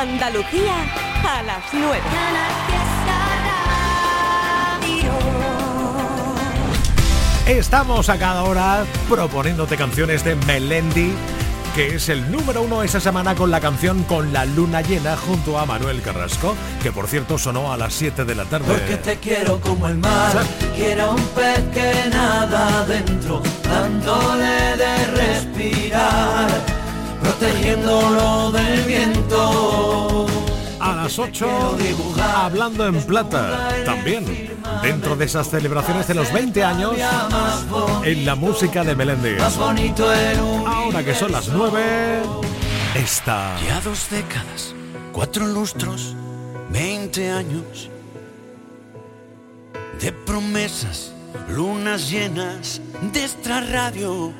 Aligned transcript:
Andalucía 0.00 0.76
a 1.28 1.42
las 1.42 1.62
9. 1.74 2.00
Estamos 7.46 8.08
a 8.08 8.16
cada 8.16 8.44
hora 8.44 8.86
proponiéndote 9.10 9.76
canciones 9.76 10.24
de 10.24 10.36
Melendi, 10.36 11.12
que 11.74 11.96
es 11.96 12.08
el 12.08 12.32
número 12.32 12.62
uno 12.62 12.82
esa 12.82 12.98
semana 12.98 13.34
con 13.34 13.50
la 13.50 13.60
canción 13.60 14.02
Con 14.04 14.32
la 14.32 14.46
luna 14.46 14.80
llena 14.80 15.18
junto 15.18 15.58
a 15.58 15.66
Manuel 15.66 16.00
Carrasco, 16.00 16.56
que 16.82 16.92
por 16.92 17.06
cierto 17.06 17.36
sonó 17.36 17.70
a 17.70 17.76
las 17.76 17.92
7 17.92 18.24
de 18.24 18.34
la 18.34 18.46
tarde. 18.46 18.72
Porque 18.72 18.96
te 18.96 19.18
quiero 19.18 19.60
como 19.60 19.86
el 19.86 19.98
mar, 19.98 20.32
quiero 20.76 21.10
un 21.10 21.22
pez 21.28 21.62
que 21.74 22.08
nada 22.08 22.84
adentro, 22.84 23.42
dándole 23.64 24.78
de 24.78 25.06
respirar, 25.08 26.48
protegiéndolo 27.20 28.50
del 28.52 28.82
viento 28.82 30.26
a 30.80 30.96
las 30.96 31.18
8 31.18 31.76
hablando 32.36 32.86
en 32.86 33.02
plata. 33.02 33.68
También 33.84 34.50
dentro 34.82 35.16
de 35.16 35.26
esas 35.26 35.48
celebraciones 35.50 36.08
de 36.08 36.14
los 36.14 36.32
20 36.32 36.64
años 36.64 36.94
en 38.04 38.24
la 38.24 38.34
música 38.34 38.82
de 38.84 38.96
Melendi. 38.96 39.36
Ahora 40.66 41.04
que 41.04 41.14
son 41.14 41.32
las 41.32 41.48
9, 41.48 42.22
está. 42.94 43.56
Ya 43.66 43.80
dos 43.80 44.08
décadas, 44.10 44.74
cuatro 45.12 45.46
lustros, 45.46 46.14
20 46.70 47.30
años 47.30 47.90
de 50.00 50.12
promesas, 50.12 51.12
lunas 51.48 52.10
llenas 52.10 52.80
de 53.12 53.24
extra 53.24 53.60
radio, 53.60 54.32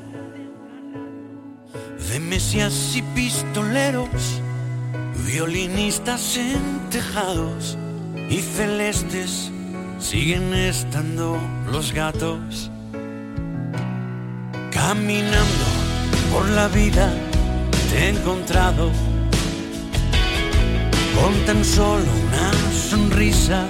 de 2.11 2.19
mesías 2.19 2.97
y 2.97 3.03
pistoleros 3.15 4.43
Violinistas 5.27 6.37
en 6.37 6.91
tejados 6.91 7.79
y 8.29 8.39
celestes 8.41 9.53
siguen 10.01 10.53
estando 10.55 11.39
los 11.71 11.93
gatos. 11.93 12.71
Caminando 14.73 15.67
por 16.33 16.49
la 16.49 16.67
vida 16.69 17.13
te 17.91 17.99
he 17.99 18.09
encontrado 18.09 18.91
con 21.15 21.35
tan 21.47 21.65
solo 21.65 22.05
una 22.27 22.73
sonrisa 22.73 23.69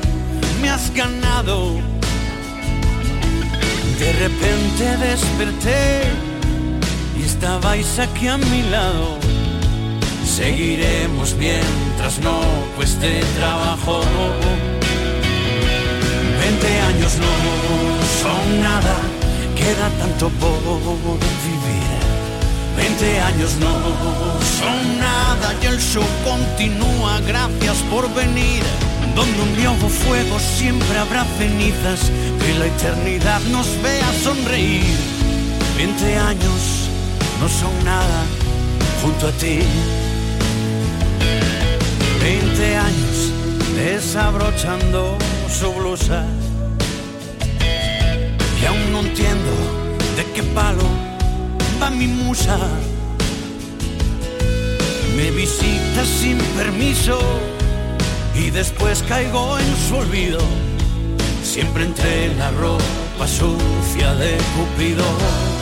me 0.62 0.70
has 0.70 0.91
ganado. 0.94 1.74
De 3.98 4.12
repente 4.14 4.96
desperté 4.96 6.30
y 7.20 7.24
estabais 7.24 7.98
aquí 7.98 8.28
a 8.28 8.38
mi 8.38 8.62
lado 8.70 9.18
Seguiremos 10.40 11.34
mientras 11.34 12.18
no 12.20 12.40
cueste 12.77 13.20
trabajo. 13.36 14.00
Veinte 16.40 16.80
años 16.80 17.18
no 17.18 17.32
son 18.22 18.62
nada, 18.62 18.96
queda 19.56 19.90
tanto 19.98 20.30
por 20.40 21.18
vivir. 21.44 21.90
Veinte 22.77 23.20
años 23.20 23.56
no 23.60 23.74
son 24.58 24.98
nada 24.98 25.55
y 25.60 25.66
el 25.66 25.78
show 25.78 26.05
continúa, 26.24 27.20
gracias 27.27 27.78
por 27.90 28.08
venir. 28.14 28.62
Donde 29.14 29.42
un 29.42 29.56
viejo 29.56 29.88
fuego 29.88 30.38
siempre 30.38 30.96
habrá 30.96 31.24
cenizas, 31.38 32.10
que 32.40 32.55
la 32.58 32.66
eternidad 32.66 33.40
nos 33.50 33.66
vea 33.82 34.10
sonreír. 34.22 34.96
Veinte 35.77 36.16
años 36.16 36.89
no 37.41 37.48
son 37.48 37.72
nada 37.84 38.24
junto 39.02 39.28
a 39.28 39.33
ti. 39.33 39.60
20 42.20 42.77
años 42.77 43.33
desabrochando 43.74 45.16
su 45.48 45.72
blusa. 45.72 46.27
Y 48.61 48.67
aún 48.67 48.92
no 48.92 49.01
entiendo 49.01 49.52
de 50.17 50.24
qué 50.34 50.42
palo 50.55 50.84
va 51.83 51.89
mi 51.90 52.06
musa. 52.06 52.58
Me 55.17 55.30
visita 55.30 56.05
sin 56.05 56.36
permiso 56.58 57.18
y 58.34 58.51
después 58.51 59.02
caigo 59.08 59.58
en 59.58 59.77
su 59.89 59.96
olvido. 59.96 60.40
Siempre 61.42 61.84
entre 61.84 62.34
la 62.36 62.51
ropa 62.51 63.27
sucia 63.27 64.14
de 64.14 64.36
Cupido. 64.55 65.59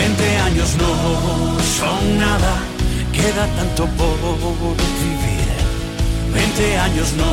20 0.00 0.38
años 0.38 0.76
no 0.78 1.60
son 1.78 2.18
nada 2.18 2.54
queda 3.12 3.46
tanto 3.58 3.84
por 3.98 4.16
vivir. 5.04 5.48
Veinte 6.32 6.78
años 6.78 7.08
no 7.22 7.32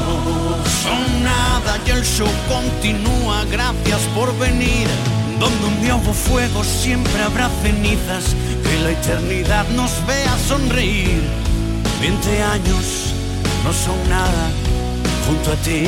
son 0.83 1.23
nada 1.23 1.79
y 1.85 1.91
el 1.91 2.03
show 2.03 2.27
continúa, 2.49 3.45
gracias 3.45 4.01
por 4.15 4.37
venir. 4.37 4.87
Donde 5.39 5.65
un 5.65 5.81
día 5.81 5.97
fuego 5.97 6.63
siempre 6.63 7.21
habrá 7.21 7.49
cenizas, 7.61 8.35
que 8.63 8.79
la 8.83 8.91
eternidad 8.91 9.65
nos 9.69 9.91
vea 10.05 10.35
sonreír. 10.47 11.21
Veinte 12.01 12.41
años 12.41 13.13
no 13.63 13.71
son 13.71 14.09
nada 14.09 14.51
junto 15.25 15.51
a 15.51 15.55
ti. 15.57 15.87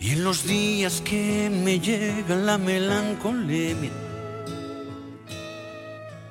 Y 0.00 0.12
en 0.12 0.24
los 0.24 0.46
días 0.46 1.02
que 1.02 1.50
me 1.50 1.78
llega 1.78 2.34
la 2.36 2.56
melancolía, 2.56 3.76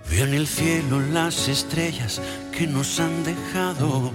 veo 0.09 0.25
en 0.25 0.33
el 0.33 0.47
cielo 0.47 0.99
las 0.99 1.47
estrellas 1.47 2.19
que 2.51 2.65
nos 2.65 2.99
han 2.99 3.23
dejado. 3.23 4.11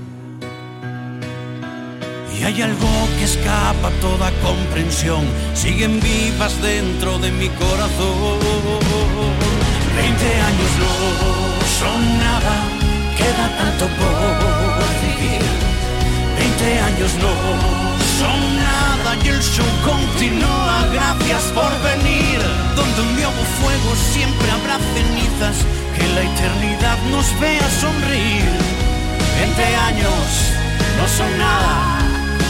Y 2.37 2.43
hay 2.43 2.63
algo 2.63 2.89
que 3.17 3.25
escapa 3.25 3.91
toda 4.01 4.33
comprensión, 4.43 5.25
siguen 5.55 6.01
vivas 6.01 6.61
dentro 6.61 7.17
de 7.21 7.31
mi 7.31 7.49
corazón. 7.51 8.41
Veinte 9.95 10.31
años 10.51 10.73
no 10.81 11.67
son 11.79 12.19
nada 12.19 12.77
queda 13.17 13.57
tanto 13.57 13.87
por 13.99 14.66
15 16.67 16.81
años 16.81 17.15
no 17.23 17.31
son 18.19 18.57
nada 18.57 19.17
y 19.25 19.29
el 19.29 19.41
show 19.41 19.65
continúa. 19.85 20.89
Gracias 20.93 21.45
por 21.55 21.71
venir. 21.83 22.41
Donde 22.75 23.03
un 23.03 23.15
nuevo 23.15 23.43
fuego 23.61 23.95
siempre 24.13 24.51
habrá 24.51 24.79
cenizas. 24.95 25.65
Que 25.95 26.09
la 26.15 26.23
eternidad 26.23 26.99
nos 27.13 27.27
vea 27.39 27.69
sonreír. 27.81 28.51
20 29.39 29.77
años 29.91 30.19
no 30.99 31.07
son 31.07 31.39
nada 31.39 31.99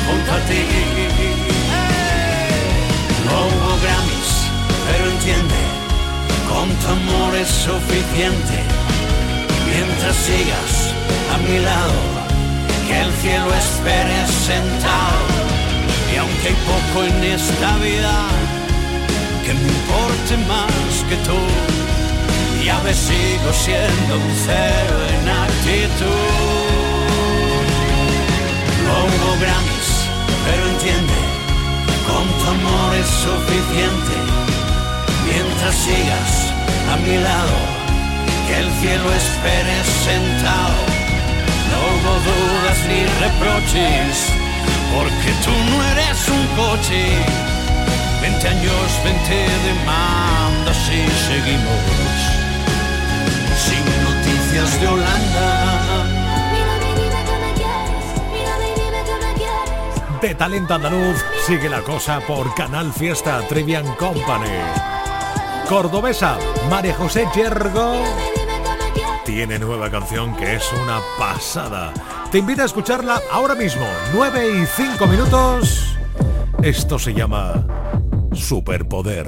junto 0.06 0.32
a 0.32 0.40
ti. 0.48 0.64
No 3.26 3.36
hubo 3.48 3.70
Grammys, 3.82 4.32
pero 4.86 5.10
entiende, 5.10 5.60
con 6.48 6.68
tu 6.80 6.86
amor 6.88 7.36
es 7.36 7.48
suficiente. 7.48 8.56
Mientras 9.68 10.16
sigas 10.16 10.94
a 11.34 11.38
mi 11.38 11.58
lado 11.58 12.15
que 12.86 13.00
el 13.00 13.12
cielo 13.14 13.52
espere 13.54 14.26
sentado. 14.26 15.24
Y 16.12 16.16
aunque 16.16 16.48
hay 16.48 16.58
poco 16.72 17.04
en 17.04 17.24
esta 17.24 17.76
vida 17.78 18.14
que 19.44 19.54
me 19.54 19.68
importe 19.78 20.36
más 20.48 21.04
que 21.08 21.16
tú, 21.26 21.38
ya 22.64 22.78
me 22.80 22.92
sigo 22.94 23.52
siendo 23.52 24.16
un 24.16 24.32
cero 24.46 24.96
en 25.14 25.28
actitud. 25.28 26.46
No 28.84 28.94
hubo 29.04 29.30
grandes, 29.40 29.88
pero 30.46 30.62
entiende, 30.72 31.20
con 32.08 32.24
tu 32.38 32.44
amor 32.56 32.94
es 32.94 33.08
suficiente. 33.26 34.16
Mientras 35.28 35.74
sigas 35.74 36.32
a 36.92 36.96
mi 37.04 37.16
lado, 37.18 37.58
que 38.46 38.58
el 38.60 38.70
cielo 38.80 39.12
espere 39.12 39.76
sentado. 40.04 40.95
No 41.76 41.82
hubo 41.82 42.14
dudas 42.24 42.78
ni 42.88 43.04
reproches, 43.20 44.32
porque 44.94 45.30
tú 45.44 45.50
no 45.70 45.84
eres 45.92 46.28
un 46.28 46.46
coche. 46.56 47.02
20 48.22 48.48
años, 48.48 49.00
20 49.04 49.34
demandas 49.68 50.78
y 50.88 51.06
seguimos. 51.28 52.16
Sin 53.66 53.84
noticias 54.04 54.80
de 54.80 54.86
Holanda. 54.88 55.66
De 60.22 60.34
talento 60.34 60.74
andaluz 60.74 61.22
sigue 61.46 61.68
la 61.68 61.82
cosa 61.82 62.20
por 62.20 62.54
Canal 62.54 62.90
Fiesta 62.92 63.42
Trivian 63.48 63.86
Company. 63.96 64.48
Cordobesa, 65.68 66.38
María 66.70 66.94
José 66.94 67.26
Yergo 67.34 68.02
tiene 69.26 69.58
nueva 69.58 69.90
canción 69.90 70.36
que 70.36 70.54
es 70.54 70.72
una 70.72 71.00
pasada. 71.18 71.92
Te 72.30 72.38
invito 72.38 72.62
a 72.62 72.64
escucharla 72.64 73.20
ahora 73.32 73.56
mismo, 73.56 73.84
9 74.14 74.62
y 74.62 74.66
5 74.66 75.06
minutos. 75.08 75.96
Esto 76.62 76.96
se 76.96 77.12
llama 77.12 77.66
Superpoder. 78.32 79.26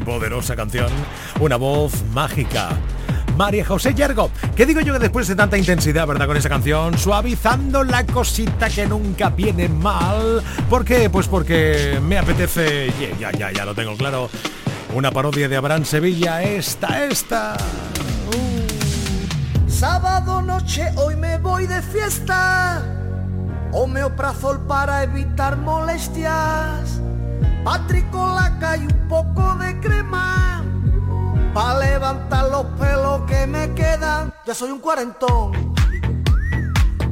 Poderosa 0.00 0.56
canción, 0.56 0.88
una 1.40 1.56
voz 1.56 1.92
mágica. 2.14 2.70
María 3.36 3.64
José 3.64 3.94
Yergo, 3.94 4.30
¿qué 4.56 4.66
digo 4.66 4.80
yo 4.80 4.92
que 4.92 4.98
después 4.98 5.26
de 5.26 5.34
tanta 5.34 5.58
intensidad, 5.58 6.06
verdad, 6.06 6.26
con 6.26 6.36
esa 6.36 6.48
canción, 6.48 6.96
suavizando 6.98 7.82
la 7.82 8.04
cosita 8.06 8.68
que 8.68 8.86
nunca 8.86 9.30
viene 9.30 9.68
mal? 9.68 10.42
¿Por 10.68 10.84
qué? 10.84 11.10
Pues 11.10 11.28
porque 11.28 11.98
me 12.02 12.18
apetece, 12.18 12.92
ya, 13.18 13.32
ya, 13.32 13.50
ya, 13.50 13.64
lo 13.64 13.74
tengo 13.74 13.96
claro, 13.96 14.30
una 14.94 15.10
parodia 15.10 15.48
de 15.48 15.56
Abraham 15.56 15.84
Sevilla, 15.84 16.42
esta, 16.42 17.04
esta. 17.04 17.56
Uh. 18.28 19.70
Sábado 19.70 20.42
noche, 20.42 20.90
hoy 20.96 21.16
me 21.16 21.38
voy 21.38 21.66
de 21.66 21.82
fiesta. 21.82 22.82
Homeoprazol 23.72 24.66
para 24.66 25.02
evitar 25.02 25.56
molestias 25.56 27.00
la 27.64 28.76
y 28.76 28.91
Pa' 31.54 31.78
levantar 31.78 32.48
los 32.50 32.64
pelos 32.78 33.22
que 33.26 33.46
me 33.46 33.74
quedan. 33.74 34.32
Ya 34.46 34.54
soy 34.54 34.70
un 34.70 34.80
cuarentón. 34.80 35.74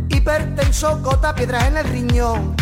Hipertenso, 0.08 0.98
gota, 1.02 1.34
piedras 1.34 1.64
en 1.66 1.76
el 1.76 1.84
riñón. 1.84 2.56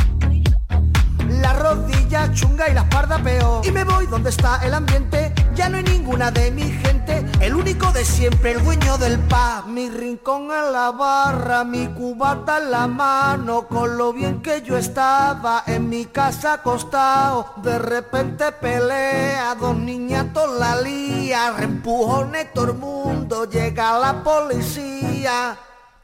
La 1.41 1.53
rodilla 1.53 2.33
chunga 2.33 2.69
y 2.69 2.75
la 2.75 2.81
espalda 2.81 3.19
peor. 3.19 3.65
Y 3.65 3.71
me 3.71 3.85
voy 3.85 4.07
donde 4.07 4.31
está 4.31 4.59
el 4.65 4.75
ambiente. 4.75 5.33
Ya 5.59 5.69
no 5.69 5.79
hay 5.79 5.83
ninguna 5.83 6.31
de 6.31 6.53
mi 6.53 6.63
gente. 6.63 7.27
El 7.41 7.57
único 7.57 7.91
de 7.91 8.05
siempre, 8.05 8.53
el 8.53 8.63
dueño 8.63 8.97
del 8.97 9.19
paz. 9.19 9.67
Mi 9.67 9.91
rincón 9.91 10.45
en 10.45 10.73
la 10.73 10.93
barra, 10.93 11.65
mi 11.65 11.89
cubata 11.89 12.59
en 12.59 12.71
la 12.71 12.87
mano. 12.87 13.67
Con 13.67 13.99
lo 13.99 14.13
bien 14.13 14.41
que 14.41 14.63
yo 14.63 14.79
estaba 14.79 15.65
en 15.67 15.89
mi 15.89 16.05
casa 16.05 16.53
acostado. 16.53 17.55
De 17.57 17.77
repente 17.77 18.53
pelea, 18.53 19.57
dos 19.57 19.77
niñatos 19.77 20.49
la 20.61 20.81
lía. 20.81 21.51
Reempujones 21.57 22.53
todo 22.53 22.67
el 22.67 22.75
mundo, 22.75 23.51
llega 23.51 23.99
la 23.99 24.23
policía. 24.23 25.57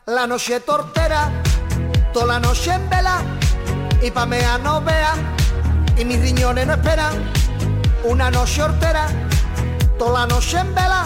La 0.06 0.26
noche 0.26 0.58
tortera, 0.58 1.30
toda 2.12 2.26
la 2.26 2.40
noche 2.40 2.72
en 2.72 2.90
vela 2.90 3.22
y 4.02 4.10
pa' 4.10 4.26
mea 4.26 4.58
no 4.58 4.80
vea, 4.80 5.14
y 5.96 6.04
mis 6.04 6.20
riñones 6.20 6.66
no 6.66 6.74
esperan, 6.74 7.14
una 8.04 8.30
noche 8.30 8.62
hortera, 8.62 9.06
toda 9.98 10.20
la 10.20 10.26
noche 10.26 10.58
en 10.58 10.74
vela, 10.74 11.04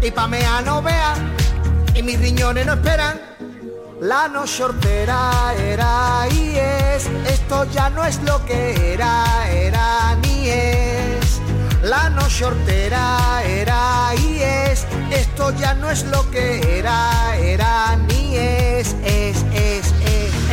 y 0.00 0.10
pa' 0.10 0.26
mea 0.26 0.60
no 0.62 0.82
vea, 0.82 1.14
y 1.94 2.02
mis 2.02 2.18
riñones 2.18 2.66
no 2.66 2.74
esperan, 2.74 3.20
la 4.00 4.28
noche 4.28 4.62
hortera 4.62 5.52
era 5.58 6.26
y 6.30 6.56
es 6.56 6.78
es, 6.98 7.06
esto 7.30 7.64
ya 7.72 7.90
no 7.90 8.04
es 8.04 8.20
lo 8.22 8.44
que 8.44 8.92
era, 8.94 9.24
era 9.50 10.16
ni 10.22 10.48
es. 10.48 11.40
La 11.82 12.10
noche 12.10 12.44
hortera 12.44 13.42
era 13.46 14.12
y 14.16 14.40
es, 14.42 14.84
esto 15.10 15.52
ya 15.56 15.74
no 15.74 15.90
es 15.90 16.04
lo 16.06 16.28
que 16.30 16.78
era, 16.78 17.36
era 17.36 17.96
ni 18.08 18.36
es, 18.36 18.96
es, 19.04 19.44
es. 19.54 19.97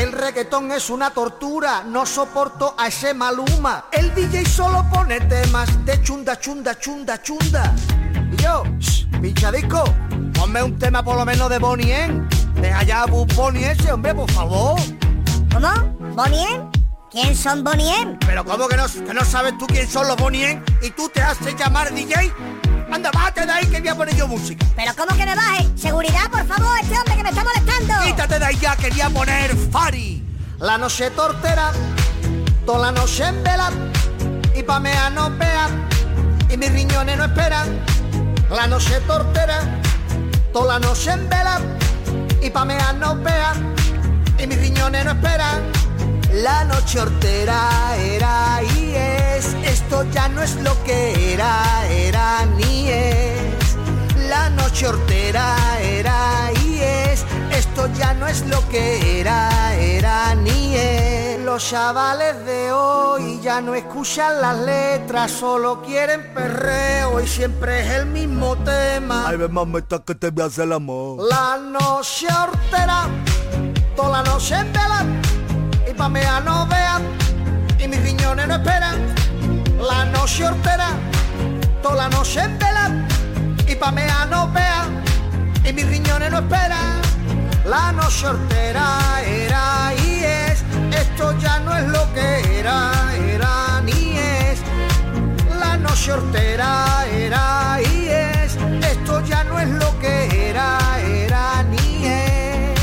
El 0.05 0.11
reggaetón 0.11 0.71
es 0.71 0.91
una 0.91 1.09
tortura, 1.09 1.83
no 1.83 2.05
soporto 2.05 2.75
a 2.77 2.89
ese 2.89 3.15
maluma. 3.15 3.85
El 3.91 4.13
DJ 4.13 4.45
solo 4.45 4.85
pone 4.93 5.19
temas 5.21 5.83
de 5.83 5.99
chunda, 6.03 6.39
chunda, 6.39 6.77
chunda, 6.77 7.19
chunda. 7.23 7.73
Y 8.31 8.35
yo, 8.35 8.61
pinchadisco, 9.19 9.83
ponme 10.35 10.61
un 10.61 10.77
tema 10.77 11.01
por 11.01 11.17
lo 11.17 11.25
menos 11.25 11.49
de 11.49 11.57
Bonnie 11.57 11.91
M. 11.91 12.27
Deja 12.61 12.83
ya 12.83 13.01
a 13.01 13.05
Bonnie 13.07 13.71
ese, 13.71 13.91
hombre, 13.91 14.13
por 14.13 14.29
favor. 14.29 14.79
¿Cómo? 15.51 15.73
¿Bonnie 16.13 16.53
M? 16.53 16.69
¿Quién 17.09 17.35
son 17.35 17.63
Bonnie 17.63 17.91
M? 18.01 18.19
Pero 18.27 18.45
¿cómo 18.45 18.67
que 18.67 18.77
no, 18.77 18.85
que 18.87 19.13
no 19.13 19.25
sabes 19.25 19.57
tú 19.57 19.65
quién 19.65 19.89
son 19.89 20.07
los 20.07 20.17
Bonnie 20.17 20.51
M 20.51 20.63
y 20.83 20.91
tú 20.91 21.09
te 21.09 21.23
haces 21.23 21.55
llamar 21.55 21.91
DJ? 21.91 22.31
Anda, 22.91 23.11
bájate 23.11 23.45
de 23.45 23.51
ahí 23.51 23.65
que 23.65 23.79
voy 23.79 23.89
a 23.89 23.95
poner 23.95 24.15
yo 24.15 24.27
música. 24.27 24.65
¿Pero 24.75 24.91
cómo 24.95 25.17
que 25.17 25.25
me 25.25 25.35
baje? 25.35 25.67
Seguridad, 25.75 26.29
por 26.29 26.45
favor, 26.45 26.77
este 26.81 26.97
hombre 26.97 27.15
que 27.15 27.23
me 27.23 27.29
está 27.29 27.43
molestando. 27.43 27.93
Quítate 28.05 28.39
de 28.39 28.45
ahí 28.45 28.57
ya, 28.57 28.75
quería 28.75 29.09
poner 29.09 29.55
Fari. 29.71 30.23
La 30.59 30.77
noche 30.77 31.09
tortera, 31.11 31.71
toda 32.65 32.91
la 32.91 32.91
noche 32.91 33.25
en 33.25 33.43
vela, 33.43 33.71
y 34.55 34.63
pa' 34.63 34.79
mea 34.79 35.09
no 35.09 35.29
vea, 35.37 35.67
y 36.49 36.57
mis 36.57 36.71
riñones 36.71 37.17
no 37.17 37.25
esperan. 37.25 37.67
La 38.49 38.67
noche 38.67 38.99
tortera, 39.01 39.59
toda 40.53 40.79
la 40.79 40.87
noche 40.87 41.11
en 41.11 41.27
vela, 41.27 41.59
y 42.41 42.49
pa' 42.49 42.63
mea 42.63 42.93
no 42.93 43.15
vea, 43.17 43.53
y 44.39 44.47
mis 44.47 44.57
riñones 44.59 45.03
no 45.03 45.11
esperan. 45.11 45.61
La 46.31 46.65
noche 46.65 46.99
hortera 46.99 47.95
era 47.97 48.61
y 48.75 48.93
es, 48.93 49.55
esto 49.63 50.05
ya 50.11 50.27
no 50.27 50.41
es 50.41 50.55
lo 50.57 50.83
que 50.83 51.33
era, 51.33 51.87
era 51.89 52.04
es 58.35 58.45
lo 58.47 58.67
que 58.67 59.21
era, 59.21 59.73
era 59.75 60.35
ni 60.35 60.75
es. 60.75 61.39
Los 61.39 61.69
chavales 61.69 62.45
de 62.45 62.71
hoy 62.71 63.39
ya 63.41 63.61
no 63.61 63.73
escuchan 63.75 64.41
las 64.41 64.57
letras, 64.57 65.31
solo 65.31 65.81
quieren 65.81 66.33
perreo 66.33 67.21
y 67.21 67.27
siempre 67.27 67.81
es 67.81 67.93
el 67.99 68.07
mismo 68.07 68.57
tema. 68.57 69.25
Ay, 69.27 69.37
ve 69.37 69.47
mamita 69.47 69.99
que 69.99 70.15
te 70.15 70.31
voy 70.31 70.43
a 70.43 70.47
hacer 70.47 70.65
el 70.65 70.73
amor. 70.73 71.23
La 71.29 71.57
noche 71.57 72.27
hortera, 72.27 73.07
toda 73.95 74.21
la 74.21 74.23
noche 74.23 74.55
en 74.55 74.73
vela, 74.73 75.05
y 75.89 75.93
pa' 75.93 76.09
mea 76.09 76.41
no 76.41 76.67
vean, 76.67 77.03
y 77.79 77.87
mis 77.87 78.01
riñones 78.01 78.47
no 78.49 78.55
esperan. 78.55 78.97
La 79.79 80.03
noche 80.05 80.45
hortera, 80.45 80.89
toda 81.81 81.95
la 81.95 82.09
noche 82.09 82.41
en 82.41 82.59
vela, 82.59 83.07
y 83.65 83.75
pa' 83.75 83.91
mea 83.91 84.25
no 84.25 84.51
vean, 84.51 85.03
y 85.63 85.71
mis 85.71 85.87
riñones 85.87 86.31
no 86.31 86.39
esperan. 86.39 87.04
La 87.65 87.91
noche 87.91 88.27
hortera 88.27 89.23
era 89.25 89.91
y 89.97 90.23
es, 90.23 90.63
esto 90.95 91.35
ya 91.39 91.59
no 91.59 91.75
es 91.75 91.87
lo 91.87 92.13
que 92.13 92.59
era, 92.59 92.91
era 93.17 93.81
ni 93.81 94.17
es. 94.17 94.59
La 95.59 95.75
noche 95.75 96.11
hortera 96.11 97.07
era 97.11 97.79
y 97.81 98.07
es, 98.07 98.55
esto 98.91 99.25
ya 99.25 99.43
no 99.45 99.59
es 99.59 99.67
lo 99.67 99.99
que 99.99 100.49
era, 100.49 100.77
era 101.03 101.63
ni 101.63 102.05
es. 102.05 102.79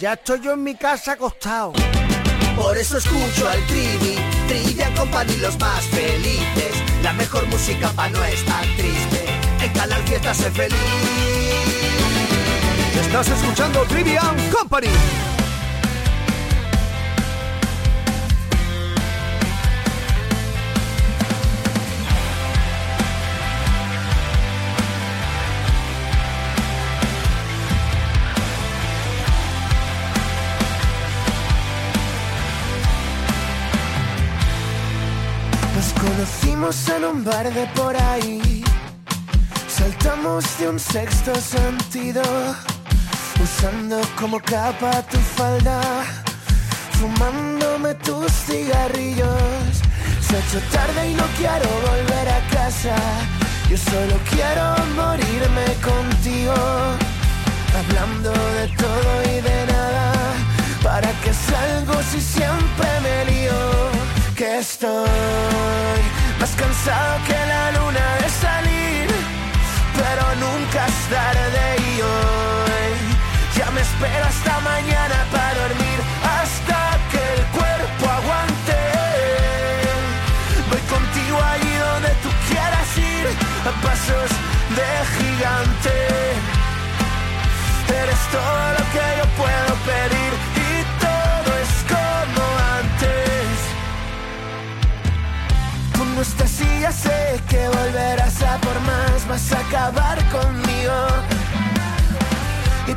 Ya 0.00 0.14
estoy 0.14 0.40
yo 0.40 0.54
en 0.54 0.64
mi 0.64 0.74
casa 0.74 1.12
acostado. 1.12 1.72
Por 2.56 2.76
eso 2.76 2.98
escucho 2.98 3.48
al 3.48 3.64
Trivi, 3.66 4.16
Trivia 4.48 4.92
Company 4.94 5.36
los 5.36 5.56
más 5.60 5.84
felices. 5.84 6.82
La 7.04 7.12
mejor 7.12 7.46
música 7.46 7.90
pa' 7.90 8.08
no 8.08 8.24
estar 8.24 8.64
triste. 8.76 9.24
En 9.60 9.72
Canal 9.72 10.02
Fiesta 10.02 10.34
sé 10.34 10.50
feliz. 10.50 11.65
Estás 13.00 13.28
escuchando 13.28 13.82
Trivian 13.84 14.36
Company. 14.50 14.88
Nos 35.74 35.92
conocimos 35.92 36.88
en 36.88 37.04
un 37.04 37.24
bar 37.24 37.52
de 37.52 37.66
por 37.68 37.94
ahí. 37.96 38.64
Saltamos 39.68 40.58
de 40.58 40.68
un 40.70 40.80
sexto 40.80 41.34
sentido, 41.34 42.22
usando 43.42 44.00
como 44.18 44.40
capa 44.40 45.02
tu 45.10 45.18
falda, 45.36 45.80
fumándome 46.98 47.94
tus 47.94 48.30
cigarrillos. 48.32 49.72
Se 50.20 50.36
ha 50.36 50.38
hecho 50.38 50.60
tarde 50.72 51.10
y 51.10 51.14
no 51.14 51.24
quiero 51.38 51.68
volver 51.88 52.28
a 52.28 52.40
casa. 52.56 52.96
Yo 53.70 53.76
solo 53.76 54.16
quiero 54.30 54.64
morirme 54.94 55.66
contigo, 55.90 56.54
hablando 57.78 58.30
de 58.32 58.68
todo 58.76 59.10
y 59.24 59.40
de 59.40 59.66
nada. 59.72 60.12
¿Para 60.82 61.10
qué 61.22 61.32
salgo 61.32 61.94
si 62.10 62.20
siempre 62.20 62.88
me 63.02 63.24
lío? 63.30 63.90
Que 64.36 64.58
estoy 64.58 66.00
más 66.40 66.50
cansado 66.50 67.18
que 67.26 67.38
la 67.52 67.72
luna 67.72 68.06
de 68.22 68.28
salir, 68.44 69.08
pero 69.98 70.24
nunca 70.44 70.86
es 70.86 70.98
tarde 71.10 71.76
y 71.78 72.75
me 73.76 73.82
espero 73.82 74.24
hasta 74.24 74.60
mañana 74.60 75.16
para 75.30 75.54
dormir, 75.64 75.98
hasta 76.40 76.78
que 77.10 77.22
el 77.36 77.42
cuerpo 77.58 78.04
aguante. 78.18 78.78
Voy 80.70 80.82
contigo 80.94 81.36
allí 81.52 81.74
donde 81.88 82.12
tú 82.24 82.30
quieras 82.48 82.88
ir, 82.96 83.26
a 83.68 83.72
pasos 83.84 84.30
de 84.78 84.88
gigante. 85.16 85.94
Eres 88.02 88.22
todo 88.36 88.62
lo 88.76 88.82
que 88.94 89.04
yo 89.18 89.26
puedo 89.42 89.72
pedir 89.90 90.32
y 90.68 90.72
todo 91.04 91.48
es 91.64 91.72
como 91.92 92.44
antes. 92.80 93.56
Estás 96.22 96.60
y 96.62 96.80
ya 96.80 96.92
sé 96.92 97.40
que 97.46 97.68
volverás 97.68 98.42
a 98.42 98.56
por 98.58 98.78
más, 98.88 99.28
vas 99.28 99.52
a 99.52 99.58
acabar 99.58 100.18
conmigo. 100.30 101.35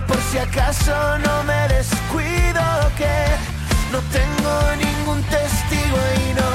Por 0.10 0.20
si 0.32 0.40
acaso 0.40 1.20
no 1.20 1.44
me 1.44 1.68
descuido 1.68 2.64
que 2.98 3.16
no 3.92 4.00
tengo 4.18 4.54
ningún 4.84 5.22
testigo 5.22 6.00
y 6.26 6.34
no, 6.34 6.52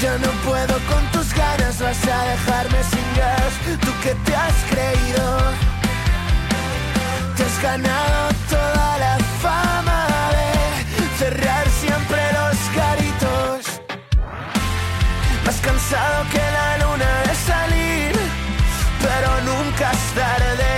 ya 0.00 0.16
no 0.24 0.30
puedo 0.42 0.74
con 0.90 1.04
tus 1.12 1.34
ganas, 1.34 1.78
vas 1.82 2.02
a 2.08 2.24
dejarme 2.32 2.82
sin 2.82 3.06
gas, 3.14 3.52
tú 3.84 3.92
que 4.02 4.14
te 4.24 4.34
has 4.34 4.54
creído. 4.70 5.26
Te 7.36 7.42
has 7.44 7.62
ganado 7.62 8.30
toda 8.48 8.98
la 8.98 9.18
fama 9.42 10.06
de 10.38 11.18
cerrar 11.18 11.68
siempre 11.68 12.22
los 12.38 12.56
garitos. 12.74 13.82
Más 15.44 15.60
cansado 15.60 16.24
que 16.32 16.44
la 16.58 16.78
luna 16.78 17.12
de 17.28 17.34
salir, 17.50 18.12
pero 19.02 19.30
nunca 19.42 19.92
es 19.92 20.14
tarde 20.14 20.73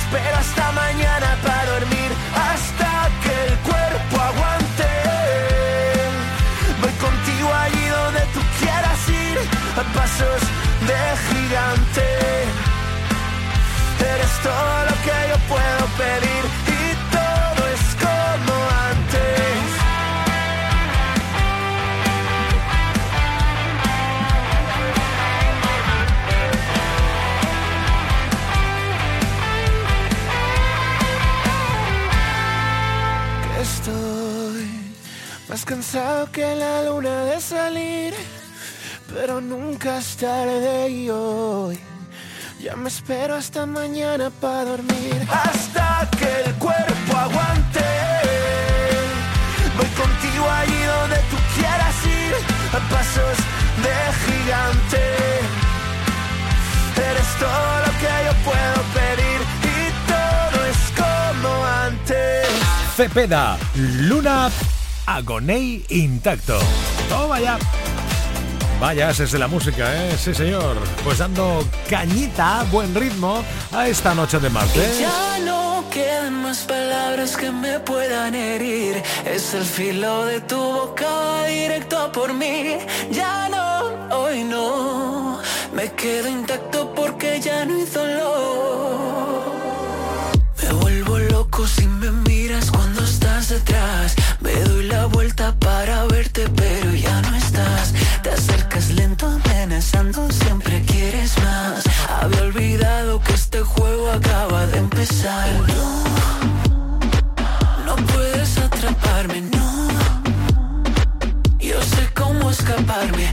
espero 0.00 0.36
hasta 0.36 0.72
mañana 0.72 1.36
para 1.42 1.64
dormir, 1.72 2.10
hasta 2.34 2.90
que 3.22 3.32
el 3.46 3.54
cuerpo 3.68 4.14
aguante. 4.30 4.88
Voy 6.80 6.94
contigo 7.06 7.48
allí 7.64 7.86
donde 7.98 8.20
tú 8.34 8.40
quieras 8.60 9.00
ir, 9.08 9.36
a 9.80 9.82
pasos 9.96 10.40
de 10.88 11.00
gigante. 11.28 12.06
Eres 14.14 14.32
todo 14.42 14.74
lo 14.88 14.94
que 15.04 15.16
yo 15.30 15.36
puedo 15.52 15.82
pedir 15.98 16.29
cansado 35.70 36.28
que 36.32 36.56
la 36.56 36.82
luna 36.82 37.26
de 37.26 37.40
salir, 37.40 38.12
pero 39.14 39.40
nunca 39.40 39.98
es 39.98 40.16
tarde 40.16 40.90
y 40.90 41.08
hoy. 41.08 41.78
Ya 42.60 42.74
me 42.74 42.88
espero 42.88 43.36
hasta 43.36 43.66
mañana 43.66 44.30
para 44.40 44.64
dormir. 44.64 45.18
Hasta 45.30 46.10
que 46.18 46.30
el 46.44 46.54
cuerpo 46.54 47.16
aguante. 47.16 47.86
contigo 50.02 50.46
allí 50.60 50.82
donde 50.96 51.18
tú 51.30 51.36
quieras 51.54 51.96
ir, 52.04 52.34
a 52.76 52.80
pasos 52.92 53.38
de 53.84 53.96
gigante. 54.24 55.02
Eres 57.10 57.30
todo 57.44 57.72
lo 57.84 57.92
que 58.00 58.12
yo 58.26 58.32
puedo 58.48 58.78
pedir 58.98 59.40
y 59.76 59.80
todo 60.10 60.56
es 60.72 60.80
como 61.00 61.64
antes. 61.86 62.48
Cepeda, 62.96 63.56
Luna, 63.76 64.50
Agoney 65.10 65.84
intacto. 65.88 66.60
Toma 67.08 67.40
ya. 67.40 67.58
Vaya, 68.80 69.10
ese 69.10 69.24
es 69.24 69.32
de 69.32 69.40
la 69.40 69.48
música, 69.48 69.92
¿eh? 69.92 70.16
Sí, 70.16 70.32
señor. 70.32 70.76
Pues 71.02 71.18
dando 71.18 71.66
cañita, 71.88 72.64
buen 72.70 72.94
ritmo 72.94 73.42
a 73.72 73.88
esta 73.88 74.14
noche 74.14 74.38
de 74.38 74.48
martes. 74.50 75.00
Ya 75.00 75.38
no 75.44 75.84
quedan 75.90 76.42
más 76.42 76.58
palabras 76.58 77.36
que 77.36 77.50
me 77.50 77.80
puedan 77.80 78.36
herir. 78.36 79.02
Es 79.26 79.52
el 79.54 79.64
filo 79.64 80.26
de 80.26 80.42
tu 80.42 80.56
boca 80.56 81.44
directo 81.48 82.12
por 82.12 82.32
mí. 82.32 82.76
Ya 83.10 83.48
no, 83.48 84.16
hoy 84.16 84.44
no. 84.44 85.40
Me 85.74 85.90
quedo 85.92 86.28
intacto 86.28 86.94
porque 86.94 87.40
ya 87.40 87.64
no 87.64 87.74
hay 87.74 87.84
dolor. 87.86 89.42
Me 90.62 90.72
vuelvo 90.74 91.18
loco 91.18 91.66
si 91.66 91.84
me 91.88 92.12
miras 92.12 92.70
cuando 92.70 93.02
estás 93.02 93.48
detrás. 93.48 94.14
Me 94.52 94.64
doy 94.64 94.84
la 94.88 95.06
vuelta 95.06 95.54
para 95.60 96.04
verte, 96.06 96.48
pero 96.56 96.92
ya 96.92 97.22
no 97.22 97.36
estás. 97.36 97.94
Te 98.22 98.30
acercas 98.30 98.90
lento, 98.90 99.26
amenazando, 99.26 100.28
siempre 100.30 100.82
quieres 100.86 101.38
más. 101.38 101.84
Había 102.20 102.42
olvidado 102.42 103.20
que 103.20 103.32
este 103.32 103.60
juego 103.60 104.10
acaba 104.10 104.66
de 104.66 104.78
empezar. 104.78 105.48
No, 105.68 106.04
no 107.86 107.96
puedes 108.06 108.58
atraparme, 108.58 109.42
no. 109.42 109.88
Yo 111.60 111.80
sé 111.82 112.10
cómo 112.14 112.50
escaparme, 112.50 113.32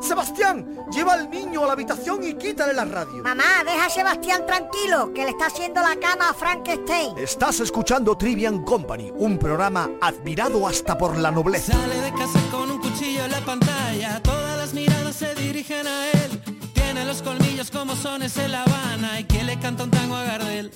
Sebastián, 0.00 0.86
lleva 0.90 1.14
al 1.14 1.30
niño 1.30 1.64
a 1.64 1.66
la 1.66 1.72
habitación 1.72 2.22
y 2.24 2.34
quítale 2.34 2.72
la 2.72 2.84
radio. 2.84 3.22
Mamá, 3.22 3.64
deja 3.64 3.86
a 3.86 3.90
Sebastián 3.90 4.46
tranquilo, 4.46 5.12
que 5.12 5.24
le 5.24 5.30
está 5.30 5.46
haciendo 5.46 5.80
la 5.80 5.96
cama 5.96 6.30
a 6.30 6.34
Frankenstein. 6.34 7.18
Estás 7.18 7.60
escuchando 7.60 8.16
Trivian 8.16 8.64
Company, 8.64 9.12
un 9.14 9.38
programa 9.38 9.90
admirado 10.00 10.66
hasta 10.66 10.96
por 10.96 11.16
la 11.16 11.30
nobleza. 11.30 11.72
Sale 11.72 12.00
de 12.00 12.12
casa 12.12 12.40
con 12.50 12.70
un 12.70 12.78
cuchillo 12.78 13.24
en 13.24 13.32
la 13.32 13.40
pantalla, 13.40 14.22
todas 14.22 14.58
las 14.58 14.72
miradas 14.74 15.16
se 15.16 15.34
dirigen 15.34 15.86
a 15.86 16.10
él. 16.10 16.42
Tiene 16.74 17.04
los 17.04 17.22
colmillos 17.22 17.70
como 17.70 17.96
sones 17.96 18.36
en 18.38 18.52
La 18.52 18.62
Habana 18.62 19.20
y 19.20 19.24
que 19.24 19.42
le 19.44 19.58
canta 19.58 19.84
un 19.84 19.90
tango 19.90 20.16
a 20.16 20.24
Gardel. 20.24 20.70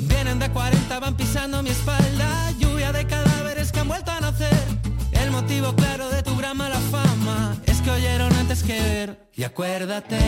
Vienen 0.00 0.38
de 0.38 0.50
40, 0.50 1.00
van 1.00 1.16
pisando 1.16 1.62
mi 1.62 1.70
espalda, 1.70 2.50
lluvia 2.58 2.92
de 2.92 3.06
cadáveres 3.06 3.72
que 3.72 3.80
han 3.80 3.88
vuelto 3.88 4.10
a 4.10 4.20
nacer. 4.20 4.64
El 5.12 5.30
motivo 5.30 5.74
claro 5.74 6.08
de 6.10 6.22
tu 6.22 6.36
gran 6.36 6.56
mala 6.56 6.78
fama 6.90 7.56
es 7.66 7.75
oyeron 7.90 8.32
antes 8.34 8.62
que 8.62 8.80
ver. 8.80 9.18
Y 9.34 9.44
acuérdate, 9.44 10.18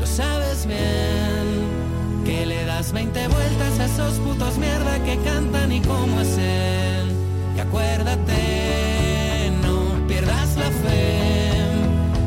lo 0.00 0.06
sabes 0.06 0.66
bien, 0.66 2.24
que 2.24 2.46
le 2.46 2.64
das 2.64 2.92
20 2.92 3.28
vueltas 3.28 3.80
a 3.80 3.84
esos 3.86 4.14
putos 4.20 4.58
mierda 4.58 5.02
que 5.04 5.16
cantan 5.18 5.72
y 5.72 5.80
cómo 5.80 6.20
es 6.20 6.38
él. 6.38 7.12
Y 7.56 7.60
acuérdate, 7.60 9.52
no 9.62 10.06
pierdas 10.06 10.56
la 10.56 10.70
fe, 10.70 11.60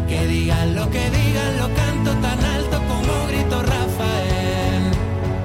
que 0.07 0.27
digan 0.27 0.75
lo 0.75 0.89
que 0.89 1.09
digan, 1.09 1.57
lo 1.57 1.73
canto 1.73 2.11
tan 2.21 2.43
alto 2.43 2.77
como 2.87 3.27
grito 3.27 3.61
Rafael. 3.61 4.91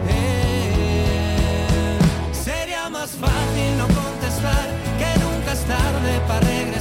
Eh, 0.09 1.99
sería 2.33 2.89
más 2.89 3.11
fácil 3.11 3.79
no 3.79 3.87
contestar 3.87 4.69
que 4.99 5.21
nunca 5.21 5.53
es 5.53 5.65
tarde 5.65 6.21
para 6.27 6.41
regresar. 6.41 6.80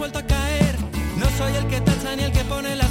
vuelto 0.00 0.18
a 0.18 0.22
caer. 0.22 0.76
No 1.18 1.26
soy 1.36 1.54
el 1.56 1.66
que 1.68 1.78
tacha 1.82 2.16
ni 2.16 2.22
el 2.22 2.32
que 2.32 2.42
pone 2.44 2.74
la 2.74 2.89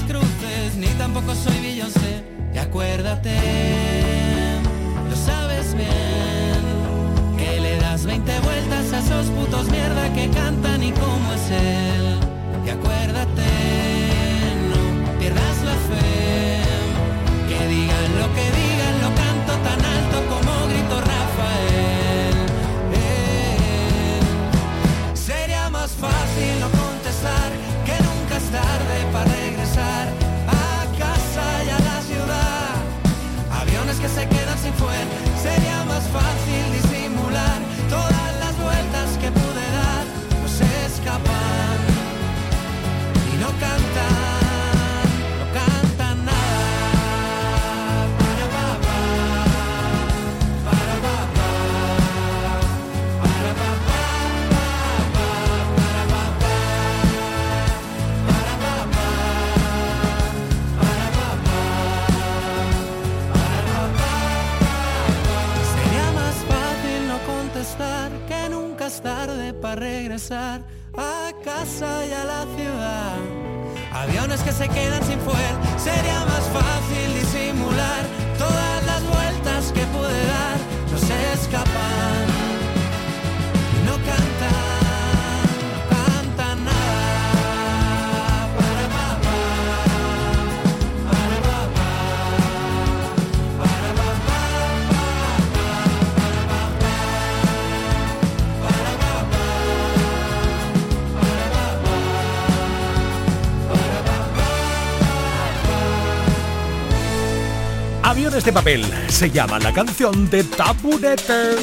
este 108.40 108.54
papel. 108.54 108.86
Se 109.10 109.30
llama 109.30 109.60
la 109.60 109.74
canción 109.74 110.30
de 110.30 110.46
Taburete. 110.46 111.58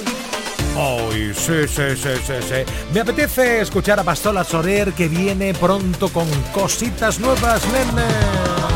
Ay, 0.77 1.33
sí, 1.35 1.67
sí, 1.67 1.97
sí, 1.97 2.11
sí, 2.27 2.35
sí. 2.41 2.73
Me 2.93 3.01
apetece 3.01 3.63
escuchar 3.63 3.99
a 3.99 4.05
Pastola 4.05 4.45
Soler 4.45 4.93
que 4.93 5.09
viene 5.09 5.55
pronto 5.55 6.11
con 6.11 6.29
cositas 6.53 7.19
nuevas, 7.19 7.63
nene. 7.73 8.76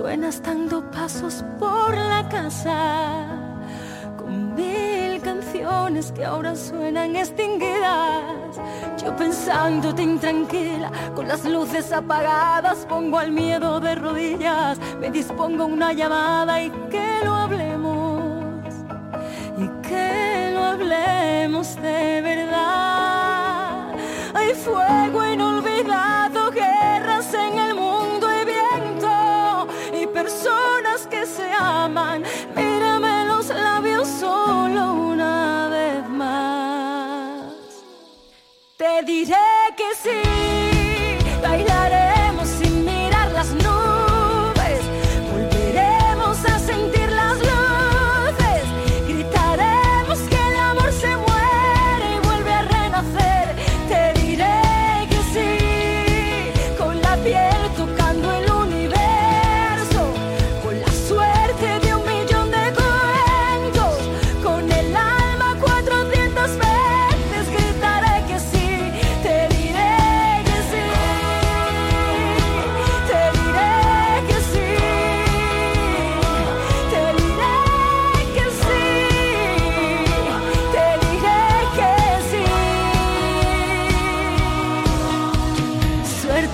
Suenas 0.00 0.40
dando 0.42 0.80
pasos 0.90 1.44
por 1.58 1.94
la 1.94 2.26
casa 2.30 3.26
con 4.16 4.54
mil 4.54 5.20
canciones 5.20 6.10
que 6.12 6.24
ahora 6.24 6.56
suenan 6.56 7.16
extinguidas. 7.16 8.56
Yo 8.96 9.14
pensándote 9.14 10.02
intranquila, 10.02 10.90
con 11.14 11.28
las 11.28 11.44
luces 11.44 11.92
apagadas, 11.92 12.86
pongo 12.88 13.18
al 13.18 13.30
miedo 13.30 13.78
de 13.78 13.94
rodillas. 13.94 14.78
Me 14.98 15.10
dispongo 15.10 15.66
una 15.66 15.92
llamada 15.92 16.62
y 16.62 16.70
que 16.90 17.20
lo 17.22 17.34
hablemos. 17.34 18.72
Y 19.58 19.68
que 19.86 20.50
lo 20.54 20.64
hablemos 20.64 21.76
de 21.76 22.22
verdad. 22.22 22.49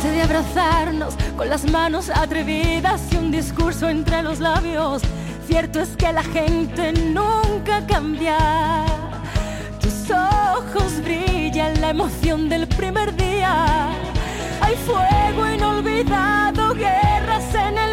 de 0.03 0.23
abrazarnos 0.23 1.15
con 1.37 1.49
las 1.49 1.65
manos 1.71 2.11
atrevidas 2.11 3.01
y 3.13 3.17
un 3.17 3.31
discurso 3.31 3.89
entre 3.89 4.23
los 4.23 4.41
labios. 4.41 5.03
Cierto 5.47 5.81
es 5.81 5.97
que 5.97 6.13
la 6.13 6.23
gente 6.23 6.93
nunca 6.93 7.85
cambia. 7.87 8.37
Tus 9.81 10.11
ojos 10.11 11.03
brillan 11.03 11.81
la 11.81 11.91
emoción 11.91 12.49
del 12.49 12.67
primer 12.69 13.15
día. 13.17 13.89
Hay 14.61 14.75
fuego 14.87 15.49
inolvidado, 15.49 16.75
guerras 16.75 17.55
en 17.55 17.79
el 17.79 17.86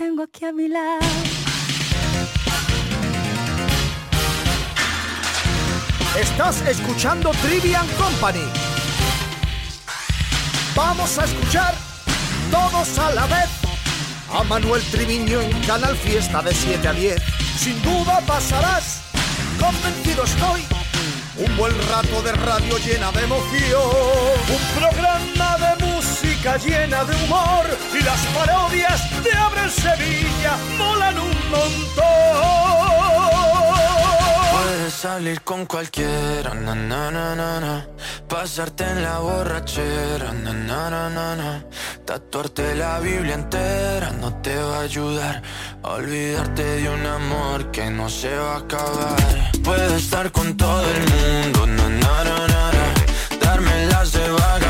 tengo 0.00 0.22
aquí 0.22 0.46
a 0.46 0.52
mi 0.52 0.66
lado. 0.66 1.06
Estás 6.18 6.62
escuchando 6.62 7.30
Trivian 7.42 7.86
Company. 7.98 8.46
Vamos 10.74 11.18
a 11.18 11.24
escuchar 11.26 11.74
todos 12.50 12.98
a 12.98 13.12
la 13.12 13.26
vez 13.26 13.50
a 14.32 14.42
Manuel 14.44 14.82
Triviño 14.90 15.38
en 15.42 15.50
Canal 15.66 15.94
Fiesta 15.94 16.40
de 16.40 16.54
7 16.54 16.88
a 16.88 16.92
10. 16.94 17.22
Sin 17.58 17.82
duda 17.82 18.22
pasarás, 18.26 19.02
convencido 19.60 20.24
estoy 20.24 20.62
un 21.36 21.56
buen 21.58 21.74
rato 21.90 22.22
de 22.22 22.32
radio 22.32 22.78
llena 22.78 23.12
de 23.12 23.24
emoción. 23.24 23.82
Un 24.56 24.80
programa 24.80 25.56
de 25.58 25.89
música 26.40 26.56
llena 26.56 27.04
de 27.04 27.24
humor. 27.24 27.66
Y 27.92 28.02
las 28.02 28.20
parodias 28.26 29.24
de 29.24 29.32
Abre 29.32 29.70
Sevilla 29.70 30.56
molan 30.78 31.18
un 31.18 31.50
montón. 31.50 32.00
Puedes 34.52 34.94
salir 34.94 35.40
con 35.42 35.66
cualquiera, 35.66 36.54
na, 36.54 36.74
na, 36.74 37.10
na, 37.10 37.34
na, 37.34 37.86
pasarte 38.28 38.84
en 38.84 39.02
la 39.02 39.18
borrachera, 39.18 40.32
na, 40.32 40.52
na, 40.52 40.90
na, 40.90 41.36
na, 41.36 41.64
tatuarte 42.04 42.74
la 42.74 42.98
Biblia 43.00 43.34
entera 43.34 44.10
no 44.20 44.32
te 44.42 44.56
va 44.56 44.78
a 44.78 44.80
ayudar 44.82 45.42
olvidarte 45.82 46.62
de 46.62 46.90
un 46.90 47.06
amor 47.06 47.70
que 47.70 47.90
no 47.90 48.08
se 48.08 48.34
va 48.36 48.54
a 48.54 48.58
acabar. 48.58 49.52
Puedes 49.62 49.92
estar 49.92 50.30
con 50.32 50.56
todo 50.56 50.82
el 50.82 51.00
mundo, 51.14 51.66
na, 51.66 51.88
na, 51.88 52.24
na, 52.24 52.46
na, 52.48 52.94
darme 53.40 53.86
las 53.86 54.12
de 54.12 54.28
vagabundo, 54.30 54.69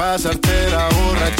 Pasarte 0.00 0.70
la 0.70 0.88
borrachera, 0.88 1.39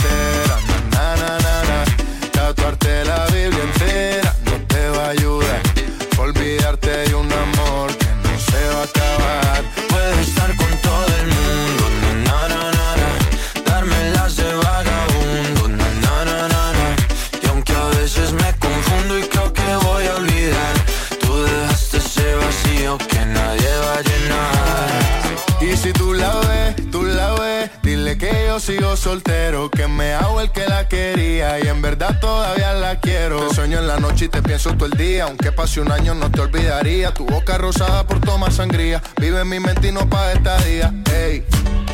noche 34.21 34.25
y 34.25 34.29
te 34.29 34.43
pienso 34.43 34.75
todo 34.75 34.87
el 34.87 34.99
día, 34.99 35.25
aunque 35.25 35.53
pase 35.53 35.81
un 35.81 35.91
año 35.91 36.15
no 36.15 36.31
te 36.31 36.41
olvidaría. 36.41 37.13
Tu 37.13 37.25
boca 37.27 37.57
rosada 37.57 38.07
por 38.07 38.21
tomar 38.21 38.53
sangría, 38.53 39.03
vive 39.21 39.41
en 39.41 39.49
mi 39.49 39.61
mente 39.61 39.89
y 39.89 39.93
no 39.93 40.09
pa' 40.09 40.33
esta 40.33 40.59
día. 40.59 40.93
Ey, 41.15 41.45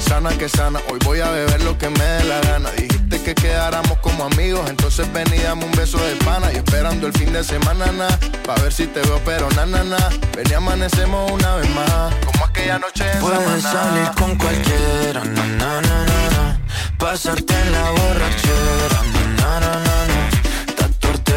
sana 0.00 0.30
que 0.30 0.48
sana, 0.48 0.80
hoy 0.90 0.98
voy 1.04 1.20
a 1.20 1.30
beber 1.30 1.62
lo 1.62 1.76
que 1.78 1.88
me 1.88 2.04
dé 2.04 2.24
la 2.24 2.40
gana. 2.40 2.70
Dijiste 2.72 3.22
que 3.22 3.34
quedáramos 3.34 3.98
como 3.98 4.24
amigos, 4.24 4.68
entonces 4.68 5.12
ven 5.12 5.26
y 5.34 5.38
dame 5.38 5.64
un 5.64 5.72
beso 5.72 5.98
de 5.98 6.16
pana. 6.24 6.52
Y 6.52 6.56
esperando 6.56 7.06
el 7.06 7.12
fin 7.12 7.32
de 7.32 7.44
semana, 7.44 7.86
na, 7.92 8.08
pa' 8.44 8.54
ver 8.62 8.72
si 8.72 8.86
te 8.86 9.00
veo, 9.00 9.20
pero 9.24 9.48
na, 9.50 9.66
na, 9.66 9.84
na. 9.84 10.08
Ven 10.36 10.46
y 10.50 10.54
amanecemos 10.54 11.30
una 11.30 11.56
vez 11.56 11.68
más, 11.70 12.14
como 12.24 12.44
aquella 12.44 12.78
noche 12.78 13.04
en 13.12 13.20
Puedes 13.20 13.62
salir 13.62 14.10
con 14.18 14.36
cualquiera, 14.36 15.24
na, 15.24 15.44
na, 15.44 15.80
na, 15.80 16.04
na, 16.06 16.30
na. 16.30 16.60
pasarte 16.98 17.54
en 17.54 17.72
la 17.72 17.90
borrachera, 17.90 19.00
na, 19.12 19.20
na, 19.36 19.60
na, 19.60 19.74
na, 19.84 20.06
na. 20.06 20.15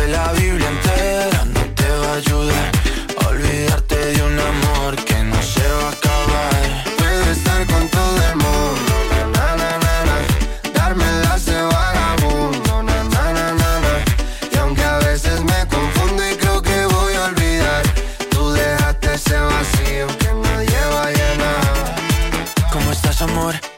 La 0.10 0.32
Biblia 0.34 0.68
entera 0.68 1.46
no 1.46 1.62
te 1.76 1.90
va 2.02 2.14
a 2.14 2.16
ayudar 2.16 2.79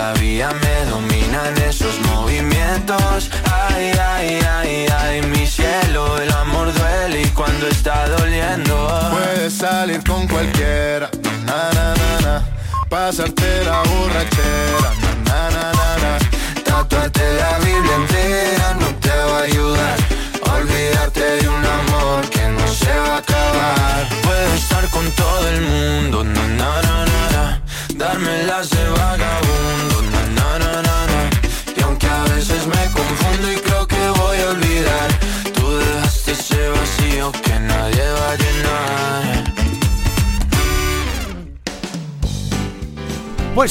todavía 0.00 0.48
me 0.62 0.90
dominan 0.90 1.54
esos 1.68 2.00
movimientos. 2.12 3.30
Ay, 3.68 3.92
ay, 4.14 4.38
ay, 4.56 4.86
ay, 5.02 5.22
mi 5.26 5.46
cielo, 5.46 6.16
el 6.16 6.32
amor 6.32 6.72
duele 6.72 7.22
y 7.22 7.26
cuando 7.28 7.68
está 7.68 8.08
doliendo. 8.08 8.74
Puedes 9.12 9.52
salir 9.52 10.02
con 10.04 10.26
cualquiera, 10.26 11.10
na 11.44 11.70
na 11.76 11.94
na 12.00 12.10
na, 12.24 12.44
pasarte 12.88 13.64
la 13.66 13.82
borrachera, 13.82 14.90
na 15.26 15.40
na 15.54 15.66
na 15.78 15.88
na, 16.02 16.18
Tatuarte 16.64 17.26
la 17.38 17.58
Biblia 17.58 17.96
entera 17.96 18.79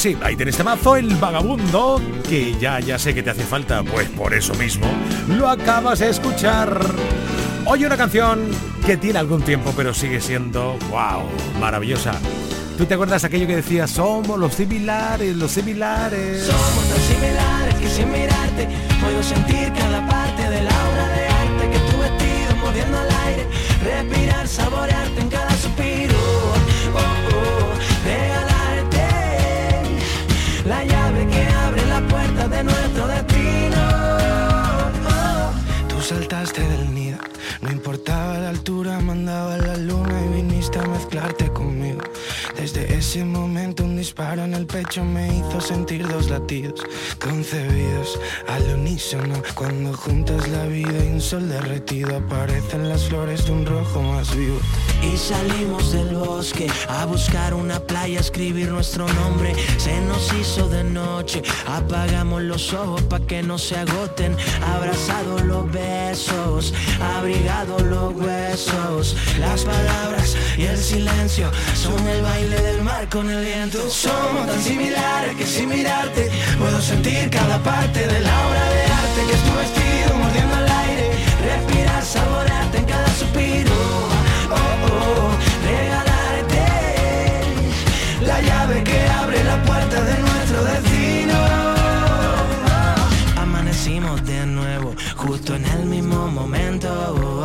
sí, 0.00 0.16
ahí 0.22 0.34
tenés 0.34 0.64
mazo 0.64 0.96
el 0.96 1.14
vagabundo, 1.16 2.00
que 2.26 2.56
ya, 2.58 2.80
ya 2.80 2.98
sé 2.98 3.12
que 3.12 3.22
te 3.22 3.28
hace 3.28 3.42
falta, 3.42 3.82
pues 3.82 4.08
por 4.08 4.32
eso 4.32 4.54
mismo, 4.54 4.86
lo 5.28 5.46
acabas 5.46 5.98
de 5.98 6.08
escuchar. 6.08 6.80
Hoy 7.66 7.84
una 7.84 7.98
canción 7.98 8.48
que 8.86 8.96
tiene 8.96 9.18
algún 9.18 9.42
tiempo, 9.42 9.74
pero 9.76 9.92
sigue 9.92 10.22
siendo, 10.22 10.78
wow, 10.88 11.22
maravillosa. 11.60 12.14
¿Tú 12.78 12.86
te 12.86 12.94
acuerdas 12.94 13.24
aquello 13.24 13.46
que 13.46 13.56
decía, 13.56 13.86
somos 13.86 14.38
los 14.38 14.54
similares, 14.54 15.36
los 15.36 15.50
similares? 15.50 16.44
Somos 16.44 16.88
tan 16.88 17.00
similares 17.02 17.74
que 17.74 17.88
sin 17.90 18.10
mirarte 18.10 18.68
puedo 19.02 19.22
sentir 19.22 19.70
cada 19.74 20.08
parte 20.08 20.42
de 20.48 20.62
la 20.62 20.70
obra 20.70 21.08
de 21.08 21.26
arte 21.26 21.70
que 21.72 21.78
tu 21.90 21.98
vestido 21.98 22.56
moviendo 22.64 22.98
al 22.98 23.08
aire, 23.26 23.46
respirar, 23.84 24.48
saborearte 24.48 25.20
en 25.20 25.28
cada 25.28 25.39
disparo 44.10 44.42
en 44.42 44.54
el 44.54 44.66
pecho 44.66 45.04
me 45.04 45.28
hizo 45.36 45.60
sentir 45.60 46.08
dos 46.08 46.30
latidos 46.30 46.80
concebidos 47.20 48.18
al 48.48 48.62
unísono. 48.74 49.40
Cuando 49.54 49.96
juntas 49.96 50.48
la 50.48 50.64
vida 50.64 51.04
y 51.04 51.12
un 51.12 51.20
sol 51.20 51.48
derretido 51.48 52.16
aparecen 52.16 52.88
las 52.88 53.04
flores 53.04 53.44
de 53.44 53.52
un 53.52 53.64
rojo 53.64 54.02
más 54.02 54.34
vivo. 54.34 54.58
Y 55.00 55.16
salimos 55.16 55.92
del 55.92 56.16
bosque 56.16 56.66
a 56.88 57.04
buscar 57.04 57.54
una 57.54 57.78
playa, 57.78 58.18
escribir 58.18 58.70
nuestro 58.70 59.06
nombre. 59.12 59.54
Se 59.78 60.00
nos 60.00 60.32
hizo 60.32 60.68
de 60.68 60.82
noche, 60.82 61.42
apagamos 61.68 62.42
los 62.42 62.72
ojos 62.72 63.02
para 63.02 63.24
que 63.24 63.44
no 63.44 63.58
se 63.58 63.76
agoten. 63.76 64.36
Abrazados 64.74 65.42
los 65.42 65.70
besos, 65.70 66.74
abrigados 67.16 67.82
los 67.82 68.12
huesos. 68.14 69.16
Las 69.38 69.64
palabras 69.64 70.36
y 70.58 70.64
el 70.64 70.76
silencio 70.76 71.50
son 71.74 72.04
el 72.08 72.22
baile 72.22 72.60
del 72.60 72.82
mar 72.82 73.08
con 73.08 73.30
el 73.30 73.44
viento. 73.44 73.78
Somos 74.00 74.46
tan 74.46 74.62
similares 74.62 75.36
que 75.36 75.44
sin 75.44 75.68
mirarte 75.68 76.30
puedo 76.58 76.80
sentir 76.80 77.28
cada 77.28 77.58
parte 77.62 78.06
de 78.06 78.20
la 78.20 78.46
obra 78.48 78.64
de 78.70 78.82
arte 78.84 79.20
que 79.28 79.34
es 79.34 79.42
tu 79.42 79.52
vestido 79.58 80.16
mordiendo 80.16 80.56
el 80.56 80.68
aire. 80.84 81.10
Respirar, 81.44 82.02
saborearte 82.02 82.78
en 82.78 82.84
cada 82.86 83.08
suspiro. 83.08 83.74
Oh, 84.50 84.86
oh, 84.88 85.30
regalarte 85.68 86.64
la 88.24 88.40
llave 88.40 88.82
que 88.84 89.06
abre 89.22 89.44
la 89.44 89.62
puerta 89.64 90.02
de 90.02 90.18
nuestro 90.18 90.64
destino. 90.64 91.34
Amanecimos 93.36 94.24
de 94.24 94.46
nuevo, 94.46 94.94
justo 95.16 95.54
en 95.56 95.66
el 95.66 95.84
mismo 95.84 96.26
momento. 96.28 97.44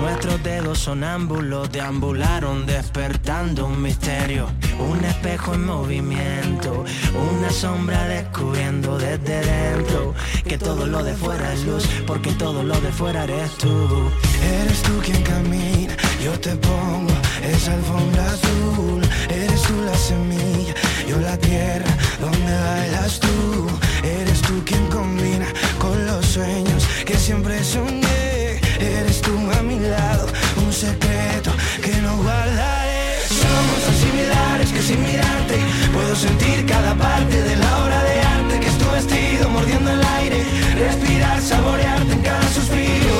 Nuestros 0.00 0.42
dedos 0.42 0.80
sonámbulos 0.80 1.70
deambularon 1.70 2.66
despertando 2.66 3.66
un 3.66 3.80
misterio. 3.80 4.48
Un 4.78 5.04
espejo 5.04 5.54
en 5.54 5.64
movimiento, 5.64 6.84
una 7.32 7.50
sombra 7.50 8.06
descubriendo 8.08 8.96
desde 8.98 9.40
dentro 9.40 10.14
que 10.44 10.56
todo 10.56 10.86
lo 10.86 11.02
de 11.02 11.14
fuera 11.14 11.52
es 11.52 11.64
luz, 11.64 11.84
porque 12.06 12.32
todo 12.32 12.62
lo 12.62 12.80
de 12.80 12.92
fuera 12.92 13.24
eres 13.24 13.52
tú. 13.58 14.10
Eres 14.42 14.82
tú 14.82 14.92
quien 15.04 15.22
camina, 15.22 15.94
yo 16.22 16.38
te 16.40 16.54
pongo 16.56 17.12
esa 17.42 17.74
alfombra 17.74 18.24
azul. 18.26 19.02
Eres 19.28 19.62
tú 19.62 19.74
la 19.84 19.96
semilla, 19.96 20.74
yo 21.08 21.18
la 21.20 21.36
tierra 21.36 21.96
donde 22.20 22.52
bailas 22.52 23.20
tú. 23.20 23.68
Eres 24.02 24.40
tú 24.42 24.62
quien 24.64 24.86
combina 24.86 25.46
con 25.78 26.06
los 26.06 26.24
sueños 26.24 26.86
que 27.04 27.16
siempre 27.16 27.62
soñé. 27.64 28.60
Eres 28.78 29.20
tú 29.22 29.32
a 29.58 29.62
mi 29.62 29.78
lado, 29.80 30.26
un 30.64 30.72
secreto 30.72 31.50
que 31.82 31.94
no 32.00 32.16
guardaré. 32.18 32.97
Somos 33.28 33.80
tan 33.84 33.94
similares 33.94 34.72
que 34.72 34.82
sin 34.82 35.02
mirarte 35.02 35.56
puedo 35.92 36.16
sentir 36.16 36.64
cada 36.66 36.94
parte 36.94 37.42
de 37.42 37.56
la 37.56 37.84
obra 37.84 38.02
de 38.02 38.20
arte 38.20 38.60
que 38.60 38.66
es 38.66 38.78
tu 38.78 38.90
vestido 38.90 39.48
mordiendo 39.50 39.90
el 39.90 40.02
aire. 40.20 40.44
Respirar, 40.74 41.40
saborearte 41.40 42.12
en 42.12 42.22
cada 42.22 42.48
suspiro. 42.48 43.18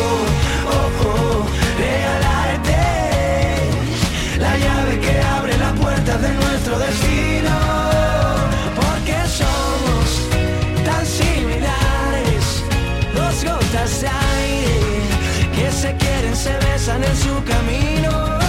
Oh, 0.72 1.08
oh, 1.08 1.48
la 4.38 4.56
llave 4.56 5.00
que 5.00 5.20
abre 5.20 5.56
la 5.58 5.72
puerta 5.74 6.16
de 6.16 6.28
nuestro 6.32 6.78
destino. 6.78 7.54
Porque 8.76 9.16
somos 9.40 10.08
tan 10.84 11.04
similares, 11.04 12.44
dos 13.14 13.44
gotas 13.44 14.00
de 14.00 14.08
aire 14.08 14.80
que 15.54 15.70
se 15.70 15.94
quieren, 15.96 16.36
se 16.36 16.52
besan 16.66 17.02
en 17.04 17.16
su 17.16 17.34
camino. 17.44 18.47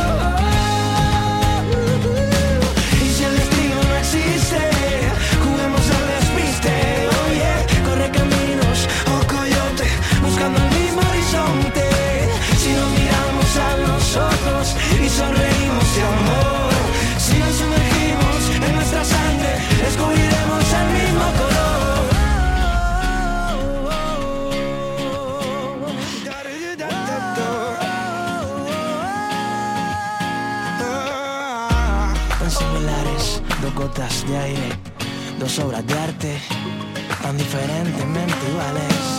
Sonreímos 15.09 15.95
de 15.95 16.03
amor, 16.03 16.71
si 17.17 17.37
nos 17.37 17.55
sumergimos 17.55 18.41
en 18.67 18.75
nuestra 18.75 19.03
sangre, 19.03 19.51
descubriremos 19.83 20.63
el 20.79 20.87
mismo 20.97 21.25
color. 21.39 21.59
Tan 32.39 32.51
similares, 32.51 33.41
dos 33.61 33.73
gotas 33.75 34.27
de 34.27 34.37
aire, 34.37 34.69
dos 35.39 35.59
obras 35.59 35.85
de 35.85 35.93
arte, 35.93 36.37
tan 37.21 37.37
diferentemente 37.37 38.49
iguales. 38.49 39.18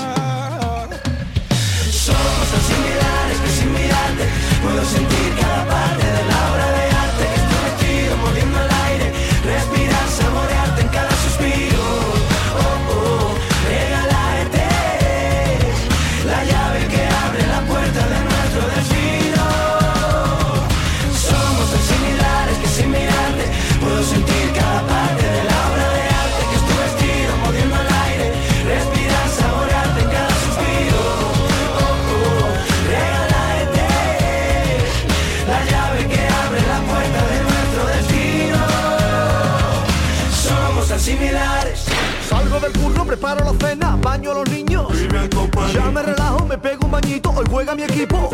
Juega 47.60 47.74
mi 47.74 47.82
equipo. 47.82 48.30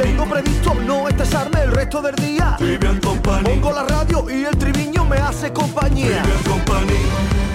Tengo 0.00 0.24
previsto 0.24 0.74
no 0.74 1.08
estresarme 1.08 1.62
el 1.62 1.72
resto 1.72 2.00
del 2.00 2.14
día. 2.14 2.56
Pongo 3.42 3.72
la 3.72 3.82
radio 3.82 4.24
y 4.30 4.44
el 4.44 4.56
triviño 4.56 5.04
me 5.04 5.16
hace 5.16 5.52
compañía. 5.52 6.22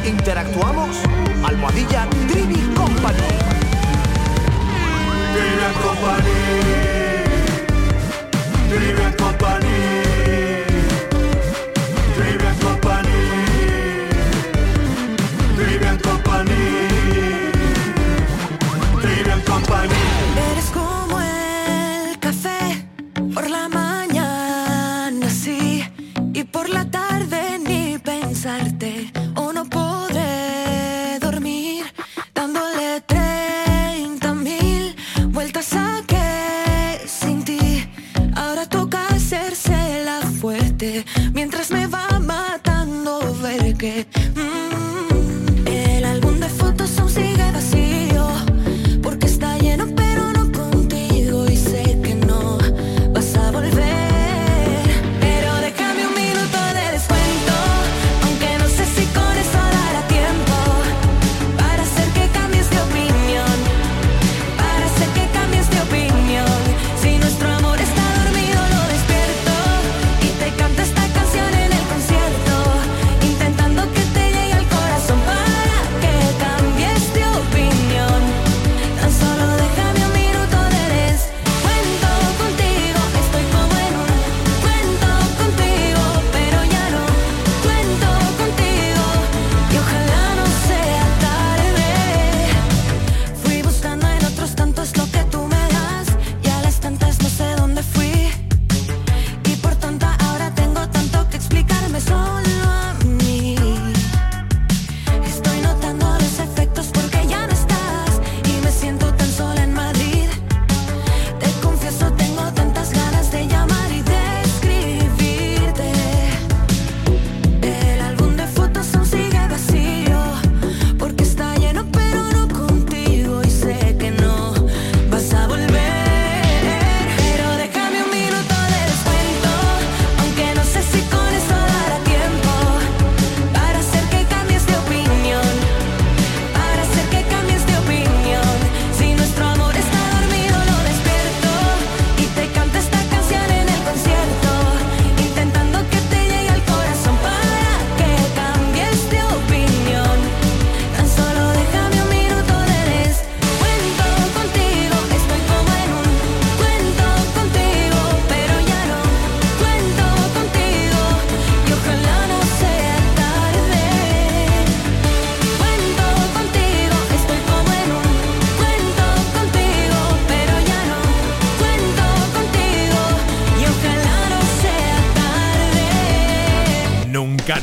Interactuamos, 0.05 0.97
almohadilla 1.45 2.09
Trivi 2.27 2.59
Company. 2.75 3.31
Trivian 5.33 5.73
Company. 5.81 6.33
Trivian 8.69 9.13
Company. 9.13 9.70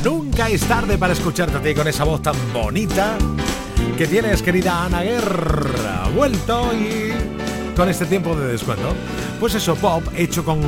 Nunca 0.03 0.49
es 0.49 0.61
tarde 0.61 0.97
para 0.97 1.13
escucharte 1.13 1.75
con 1.75 1.87
esa 1.87 2.03
voz 2.03 2.21
tan 2.21 2.35
bonita 2.53 3.17
que 3.97 4.07
tienes, 4.07 4.41
querida 4.41 4.85
Ana 4.85 5.01
Guerra. 5.03 6.07
Vuelto 6.15 6.71
y 6.73 7.11
con 7.75 7.89
este 7.89 8.05
tiempo 8.05 8.35
de 8.35 8.47
descuento. 8.47 8.93
Pues 9.39 9.55
eso, 9.55 9.75
pop 9.75 10.03
hecho 10.15 10.43
con, 10.43 10.61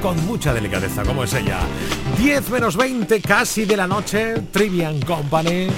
con 0.00 0.24
mucha 0.26 0.54
delicadeza, 0.54 1.02
como 1.02 1.24
es 1.24 1.34
ella. 1.34 1.58
10 2.18 2.50
menos 2.50 2.76
20, 2.76 3.20
casi 3.20 3.64
de 3.64 3.76
la 3.76 3.86
noche, 3.86 4.34
Trivian 4.52 5.00
Company. 5.00 5.68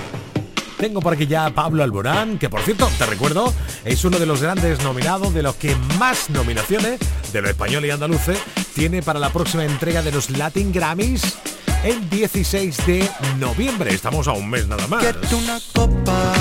Tengo 0.79 1.01
por 1.01 1.15
aquí 1.15 1.27
ya 1.27 1.47
a 1.47 1.51
Pablo 1.55 1.83
Alborán, 1.83 2.39
que 2.39 2.51
por 2.51 2.61
cierto, 2.61 2.91
te 2.99 3.07
recuerdo, 3.07 3.53
es 3.85 4.05
uno 4.05 4.19
de 4.19 4.27
los 4.27 4.43
grandes 4.43 4.83
nominados, 4.83 5.33
de 5.33 5.43
los 5.43 5.55
que 5.57 5.77
más 5.99 6.29
nominaciones 6.31 6.99
de 7.33 7.41
lo 7.41 7.49
español 7.49 7.85
y 7.87 7.91
andaluce 7.91 8.35
tiene 8.75 9.01
para 9.01 9.21
la 9.21 9.31
próxima 9.31 9.65
entrega 9.65 10.03
de 10.03 10.11
los 10.11 10.31
Latin 10.31 10.73
Grammys 10.73 11.39
el 11.85 12.09
16 12.09 12.87
de 12.87 13.11
noviembre. 13.39 13.93
Estamos 13.93 14.29
a 14.29 14.33
un 14.33 14.49
mes 14.49 14.67
nada 14.67 14.87
más. 14.87 15.03
Quiero 15.03 15.39
una 15.39 15.59
copa 15.73 16.33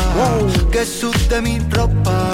que 0.72 0.86
sude 0.86 1.42
mi 1.42 1.60
ropa. 1.70 2.32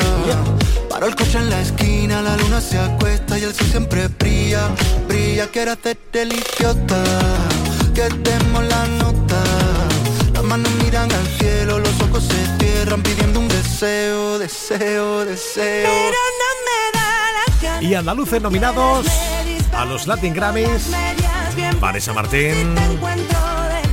Paro 0.90 1.08
el 1.08 1.16
coche 1.16 1.38
en 1.38 1.50
la 1.50 1.62
esquina, 1.62 2.22
la 2.22 2.36
luna 2.38 2.62
se 2.62 2.78
acuesta 2.78 3.38
y 3.38 3.44
el 3.44 3.54
sol 3.54 3.68
siempre 3.68 4.08
brilla, 4.08 4.70
brilla. 5.08 5.48
Quiero 5.48 5.72
hacerte 5.72 6.24
el 6.24 6.34
idiota, 6.34 7.04
que 7.94 8.10
demos 8.10 8.64
la 8.66 8.86
nota. 9.00 9.44
Las 10.34 10.44
manos 10.44 10.72
miran 10.84 11.12
al 11.12 11.28
cielo, 11.40 11.80
los 11.80 12.02
ojos 12.02 12.24
se 12.24 12.58
cierran 12.60 13.02
pidiendo 13.04 13.40
un 13.40 13.48
deseo, 13.48 14.40
deseo, 14.40 15.26
deseo. 15.26 15.90
Y 17.80 17.94
andaluces 17.94 18.42
nominados 18.42 19.08
a 19.74 19.86
los 19.86 20.08
Latin 20.08 20.34
Grammys. 20.34 20.90
Vanessa 21.80 22.14
Martín, 22.14 22.76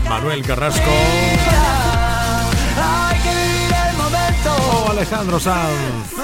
Manuel 0.08 0.42
Carrasco 0.42 0.90
o 4.46 4.90
Alejandro 4.90 5.40
Sanz. 5.40 6.23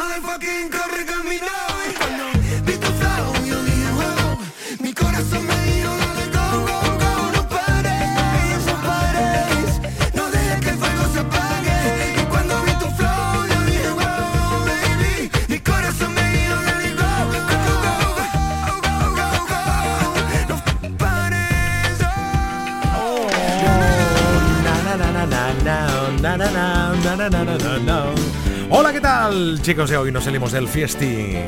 Hola, 28.70 28.92
¿qué 28.92 29.00
tal, 29.00 29.62
chicos? 29.62 29.88
De 29.88 29.96
hoy 29.96 30.12
nos 30.12 30.24
salimos 30.24 30.52
del 30.52 30.68
fiestín. 30.68 31.38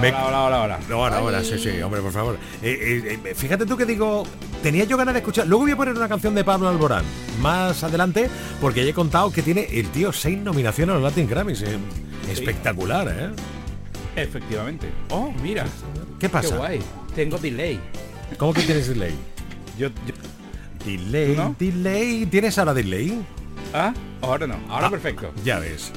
Hola, 0.00 0.26
hola, 0.26 0.44
hola, 0.44 0.62
hola. 0.62 0.80
Hola, 0.92 1.22
hola, 1.22 1.44
sí, 1.44 1.56
sí, 1.56 1.80
hombre, 1.80 2.00
por 2.00 2.10
favor. 2.10 2.38
Eh, 2.60 3.04
eh, 3.06 3.20
eh, 3.24 3.34
fíjate 3.36 3.66
tú 3.66 3.76
que 3.76 3.86
digo, 3.86 4.24
tenía 4.64 4.82
yo 4.82 4.96
ganas 4.96 5.14
de 5.14 5.20
escuchar. 5.20 5.46
Luego 5.46 5.62
voy 5.62 5.70
a 5.70 5.76
poner 5.76 5.94
una 5.94 6.08
canción 6.08 6.34
de 6.34 6.42
Pablo 6.42 6.68
Alborán 6.68 7.04
más 7.40 7.84
adelante, 7.84 8.28
porque 8.60 8.84
ya 8.84 8.90
he 8.90 8.94
contado 8.94 9.30
que 9.30 9.42
tiene 9.42 9.68
el 9.70 9.90
tío 9.90 10.12
seis 10.12 10.36
nominaciones 10.36 10.96
a 10.96 10.98
los 10.98 11.04
Latin 11.04 11.28
Grammys. 11.28 11.64
Espectacular, 12.28 13.06
¿eh? 13.08 13.30
Efectivamente. 14.20 14.88
Oh, 15.10 15.32
mira. 15.40 15.66
¿Qué 16.18 16.28
pasa? 16.28 16.50
Qué 16.50 16.56
guay. 16.56 16.80
Tengo 17.14 17.38
delay. 17.38 17.78
¿Cómo 18.38 18.52
que 18.52 18.62
tienes 18.62 18.88
delay? 18.88 19.14
Yo, 19.78 19.88
Delay, 20.84 21.36
delay. 21.58 22.26
¿Tienes 22.26 22.58
ahora 22.58 22.74
delay? 22.74 23.20
Ah, 23.72 23.92
ahora 24.20 24.46
no. 24.46 24.56
Ahora 24.68 24.86
Ah, 24.86 24.90
perfecto. 24.90 25.32
Ya 25.44 25.58
ves. 25.58 25.90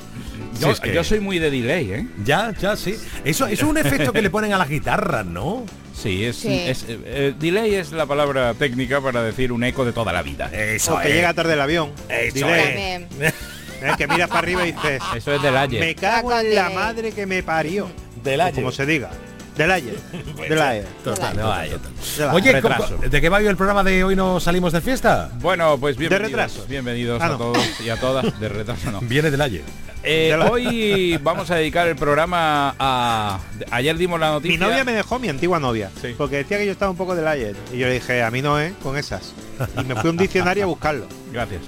Yo, 0.59 0.67
Si 0.67 0.73
es 0.73 0.79
que- 0.79 0.93
yo 0.93 1.03
soy 1.03 1.19
muy 1.19 1.37
de 1.39 1.51
delay, 1.51 1.91
¿eh? 1.91 2.07
Ya, 2.23 2.53
ya, 2.59 2.75
sí. 2.75 2.95
Eso, 3.23 3.45
eso 3.45 3.47
es 3.47 3.63
un 3.63 3.77
efecto 3.77 4.11
que 4.13 4.21
le 4.21 4.29
ponen 4.29 4.53
a 4.53 4.57
las 4.57 4.69
guitarras, 4.69 5.25
¿no? 5.25 5.65
Sí, 5.93 6.23
es, 6.25 6.37
Sí. 6.37 6.47
es- 6.67 6.83
eh, 6.87 6.99
eh, 7.05 7.33
delay 7.39 7.75
es 7.75 7.91
la 7.91 8.05
palabra 8.05 8.53
técnica 8.53 9.01
para 9.01 9.21
decir 9.23 9.51
un 9.51 9.63
eco 9.63 9.83
de 9.85 9.91
toda 9.93 10.13
la 10.13 10.21
vida. 10.23 10.49
Eso 10.53 10.95
O 10.95 10.99
que 11.01 11.09
llega 11.09 11.33
tarde 11.33 11.53
el 11.53 11.61
avión. 11.61 11.91
Eso 12.09 12.33
Delay. 12.47 12.63
También. 12.65 13.07
Es 13.79 13.95
que 13.95 14.07
miras 14.07 14.27
para 14.27 14.39
arriba 14.39 14.65
y 14.67 14.71
dices, 14.71 14.99
Eso 15.15 15.33
es 15.33 15.41
del 15.43 15.55
ayer. 15.55 15.79
me 15.79 15.93
cago 15.93 16.35
en 16.39 16.55
la 16.55 16.71
madre 16.71 17.11
que 17.11 17.27
me 17.27 17.43
parió. 17.43 17.87
Del 18.23 18.41
Como 18.55 18.71
se 18.71 18.87
diga. 18.87 19.11
Del 19.57 19.71
ayer. 19.71 19.95
Del 20.49 20.61
ayer. 20.61 20.85
Total, 21.03 21.33
Del 21.35 21.43
total, 21.45 21.59
ayer. 21.61 21.77
total. 21.79 21.93
Del 22.17 22.29
Oye, 22.29 22.51
retraso. 22.53 22.95
¿cómo- 22.97 23.07
¿de 23.09 23.21
qué 23.21 23.29
va 23.29 23.39
el 23.39 23.55
programa 23.57 23.83
de 23.83 24.03
hoy 24.03 24.15
no 24.15 24.39
salimos 24.39 24.71
de 24.73 24.81
fiesta? 24.81 25.31
Bueno, 25.39 25.77
pues 25.79 25.97
bienvenidos, 25.97 26.31
retraso. 26.31 26.65
bienvenidos 26.69 27.21
Ah, 27.21 27.27
a 27.33 27.37
todos 27.37 27.81
y 27.83 27.89
a 27.89 27.97
todas. 27.99 28.39
De 28.39 28.49
retraso 28.49 28.91
no. 28.91 28.99
Viene 29.01 29.31
del 29.31 29.41
ayer. 29.41 29.63
Eh, 30.03 30.29
De 30.31 30.37
la- 30.37 30.51
hoy 30.51 31.17
vamos 31.23 31.49
a 31.51 31.55
dedicar 31.55 31.87
el 31.87 31.95
programa 31.95 32.75
a... 32.79 33.39
Ayer 33.71 33.97
dimos 33.97 34.19
la 34.19 34.29
noticia... 34.31 34.57
Mi 34.57 34.63
novia 34.65 34.83
me 34.85 34.93
dejó, 34.93 35.17
mi 35.19 35.27
antigua 35.27 35.59
novia, 35.59 35.89
Sí. 36.01 36.13
porque 36.17 36.37
decía 36.37 36.57
que 36.59 36.65
yo 36.67 36.71
estaba 36.71 36.91
un 36.91 36.97
poco 36.97 37.15
del 37.15 37.27
ayer. 37.27 37.55
Y 37.73 37.79
yo 37.79 37.87
le 37.87 37.93
dije, 37.93 38.21
a 38.23 38.29
mí 38.31 38.41
no, 38.41 38.59
¿eh? 38.61 38.73
Con 38.83 38.95
esas. 38.95 39.33
Y 39.81 39.83
me 39.83 39.95
fui 39.95 40.07
a 40.09 40.11
un 40.11 40.17
diccionario 40.17 40.63
a 40.63 40.67
buscarlo. 40.67 41.07
Gracias. 41.33 41.61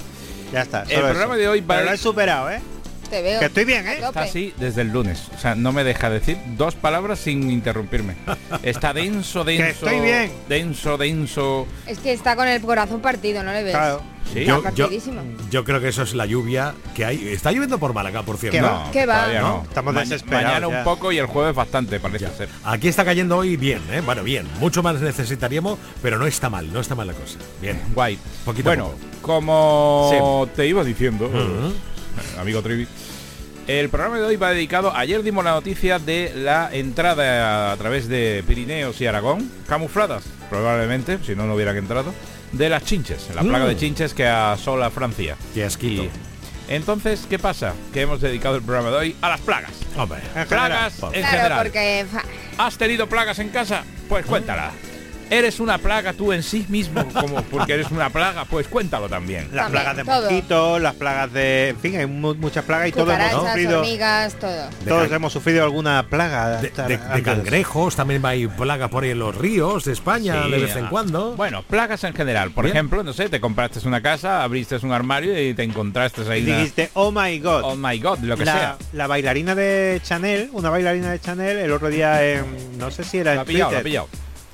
Ya 0.54 0.62
está. 0.62 0.84
El 0.84 1.02
programa 1.02 1.34
eso. 1.34 1.42
de 1.42 1.48
hoy 1.48 1.62
va 1.62 1.68
Pero 1.76 1.80
a- 1.82 1.86
lo 1.86 1.92
he 1.94 1.98
superado, 1.98 2.50
¿eh? 2.52 2.60
Te 3.10 3.22
veo. 3.22 3.40
Que 3.40 3.46
estoy 3.48 3.66
bien, 3.66 3.88
¿eh? 3.88 4.00
Está 4.02 4.22
así 4.22 4.54
desde 4.58 4.82
el 4.82 4.90
lunes. 4.90 5.28
O 5.36 5.40
sea, 5.40 5.56
no 5.56 5.72
me 5.72 5.84
deja 5.84 6.10
decir 6.10 6.38
dos 6.58 6.76
palabras 6.76 7.20
sin 7.20 7.50
interrumpirme. 7.50 8.16
Está 8.64 8.94
denso, 8.94 9.44
denso. 9.46 9.66
estoy 9.66 10.00
bien. 10.00 10.32
Denso, 10.48 10.98
denso. 10.98 11.68
Es 11.88 12.00
que 12.00 12.14
está 12.14 12.36
con 12.36 12.48
el 12.48 12.62
corazón 12.62 13.02
partido, 13.02 13.44
¿no 13.44 13.52
le 13.52 13.64
ves? 13.64 13.74
Claro. 13.74 14.02
Sí. 14.34 14.46
Yo, 14.46 14.62
yo, 14.76 14.90
yo 15.50 15.64
creo 15.64 15.82
que 15.82 15.88
eso 15.88 16.04
es 16.04 16.14
la 16.14 16.28
lluvia 16.28 16.76
que 16.94 17.04
hay. 17.04 17.30
Está 17.30 17.52
lloviendo 17.52 17.80
por 17.80 17.94
Málaga, 17.96 18.22
por 18.22 18.38
cierto. 18.38 18.58
¿Qué 18.60 18.62
va? 18.64 18.84
No, 18.86 18.92
¿Qué 18.92 19.06
va? 19.08 19.16
todavía 19.16 19.40
no. 19.42 19.64
Estamos 19.68 19.94
Ma- 19.96 20.00
desesperados 20.02 20.46
Mañana 20.46 20.68
un 20.68 20.74
ya. 20.76 20.84
poco 20.84 21.12
y 21.12 21.18
el 21.18 21.26
jueves 21.26 21.56
bastante, 21.56 22.00
parece 22.00 22.28
ser. 22.38 22.48
Aquí 22.64 22.90
está 22.90 23.04
cayendo 23.04 23.38
hoy 23.38 23.58
bien, 23.58 23.82
¿eh? 23.92 24.02
Bueno, 24.06 24.22
bien. 24.24 24.48
Mucho 24.60 24.84
más 24.84 25.02
necesitaríamos, 25.02 25.80
pero 26.04 26.20
no 26.20 26.28
está 26.28 26.48
mal, 26.48 26.72
no 26.72 26.80
está 26.80 26.94
mal 26.94 27.08
la 27.08 27.14
cosa. 27.14 27.40
Bien. 27.60 27.82
Guay. 27.96 28.20
Poquito 28.46 28.70
bueno, 28.70 28.90
poco. 28.90 28.98
como 29.24 30.48
te 30.56 30.68
iba 30.68 30.84
diciendo, 30.84 31.28
amigo 32.40 32.62
Trivi, 32.62 32.88
el 33.68 33.90
programa 33.90 34.18
de 34.18 34.26
hoy 34.26 34.36
va 34.36 34.52
dedicado. 34.52 34.96
Ayer 34.96 35.22
dimos 35.24 35.44
la 35.44 35.52
noticia 35.52 36.00
de 36.00 36.32
la 36.36 36.70
entrada 36.74 37.72
a 37.72 37.78
través 37.78 38.08
de 38.08 38.44
Pirineos 38.48 39.00
y 39.02 39.06
Aragón, 39.08 39.50
camufladas, 39.68 40.24
probablemente, 40.50 41.20
si 41.26 41.36
no, 41.36 41.46
no 41.46 41.56
hubieran 41.56 41.78
entrado, 41.78 42.14
de 42.52 42.70
las 42.70 42.84
chinches, 42.84 43.28
la 43.36 43.42
plaga 43.44 43.66
Mm. 43.66 43.68
de 43.70 43.78
chinches 43.78 44.14
que 44.14 44.26
asola 44.26 44.90
Francia. 44.90 45.36
Qué 45.54 45.64
asquito. 45.64 46.04
Y- 46.04 46.10
entonces, 46.68 47.26
¿qué 47.30 47.38
pasa? 47.40 47.74
Que 47.94 48.02
hemos 48.02 48.22
dedicado 48.22 48.56
el 48.56 48.62
programa 48.64 48.90
de 48.92 48.96
hoy 48.98 49.16
a 49.22 49.30
las 49.30 49.42
plagas. 49.42 49.72
Hombre. 49.98 50.20
Plagas 50.48 50.94
Por 50.94 51.16
en 51.16 51.22
Claro, 51.22 51.38
general. 51.38 51.64
porque 51.64 52.06
¿Has 52.58 52.78
tenido 52.78 53.08
plagas 53.08 53.40
en 53.40 53.50
casa? 53.50 53.84
Pues 54.08 54.26
cuéntala. 54.26 54.72
¿Eres 55.30 55.60
una 55.60 55.78
plaga 55.78 56.14
tú 56.14 56.34
en 56.34 56.42
sí 56.44 56.66
mismo? 56.70 57.06
Como 57.14 57.42
porque 57.44 57.74
eres 57.74 57.92
una 57.92 58.10
plaga, 58.10 58.46
pues 58.46 58.68
cuéntalo 58.68 59.08
también. 59.08 59.48
Las 59.54 59.66
También, 59.66 59.72
plagas 59.84 59.98
de 59.98 60.04
mosquitos, 60.04 60.82
las 60.82 60.96
plagas 60.96 61.32
de... 61.34 61.70
En 61.70 61.78
fin, 61.80 61.98
hay 61.98 62.06
mu- 62.08 62.34
muchas 62.36 62.66
plagas 62.66 62.88
y 62.90 62.92
todos 62.92 63.14
hemos 63.14 63.44
sufrido... 63.46 63.80
hormigas, 63.80 64.34
todo. 64.36 64.70
Todos 64.88 65.12
hemos 65.12 65.32
sufrido 65.34 65.64
alguna 65.64 66.08
plaga. 66.10 66.62
De, 66.62 66.70
de- 66.70 66.98
de 66.98 67.24
cangrejos, 67.24 67.96
también 67.96 68.26
hay 68.26 68.48
plagas 68.48 68.90
por 68.90 69.04
ahí 69.04 69.12
en 69.12 69.20
los 69.20 69.36
ríos 69.36 69.86
de 69.86 69.94
España 69.94 70.44
Sí, 70.46 70.52
de 70.52 70.60
vez 70.60 70.76
en 70.76 70.86
ah, 70.86 70.90
cuando. 70.90 71.36
Bueno, 71.36 71.64
plagas 71.64 72.04
en 72.04 72.14
general. 72.14 72.52
Por 72.52 72.66
Bien. 72.66 72.76
ejemplo, 72.76 73.04
no 73.04 73.14
sé, 73.14 73.30
te 73.30 73.40
compraste 73.40 73.88
una 73.88 74.02
casa, 74.02 74.44
abriste 74.44 74.78
un 74.84 74.92
armario 74.92 75.40
y 75.42 75.54
te 75.54 75.64
encontraste 75.64 76.22
ahí 76.30 76.42
Y 76.42 76.48
una- 76.48 76.58
dijiste, 76.58 76.90
oh 76.94 77.12
my 77.12 77.40
god. 77.40 77.62
Oh 77.64 77.76
my 77.76 78.00
god, 78.00 78.20
lo 78.20 78.36
que 78.36 78.46
la, 78.46 78.54
sea. 78.54 78.78
la 78.94 79.08
bailarina 79.08 79.54
de 79.56 80.00
Chanel, 80.04 80.50
una 80.54 80.70
bailarina 80.70 81.12
de 81.12 81.20
Chanel, 81.20 81.58
el 81.58 81.72
otro 81.72 81.90
día 81.90 82.24
en, 82.24 82.78
no 82.80 82.90
sé 82.92 83.04
si 83.04 83.18
era 83.20 83.36
Lo 83.36 83.36
en 83.36 83.40
ha 83.42 83.46
pillado, 83.46 83.72
lo 83.72 83.78
ha 83.78 83.82
Twitter, 83.82 83.84
pillado. 83.84 84.08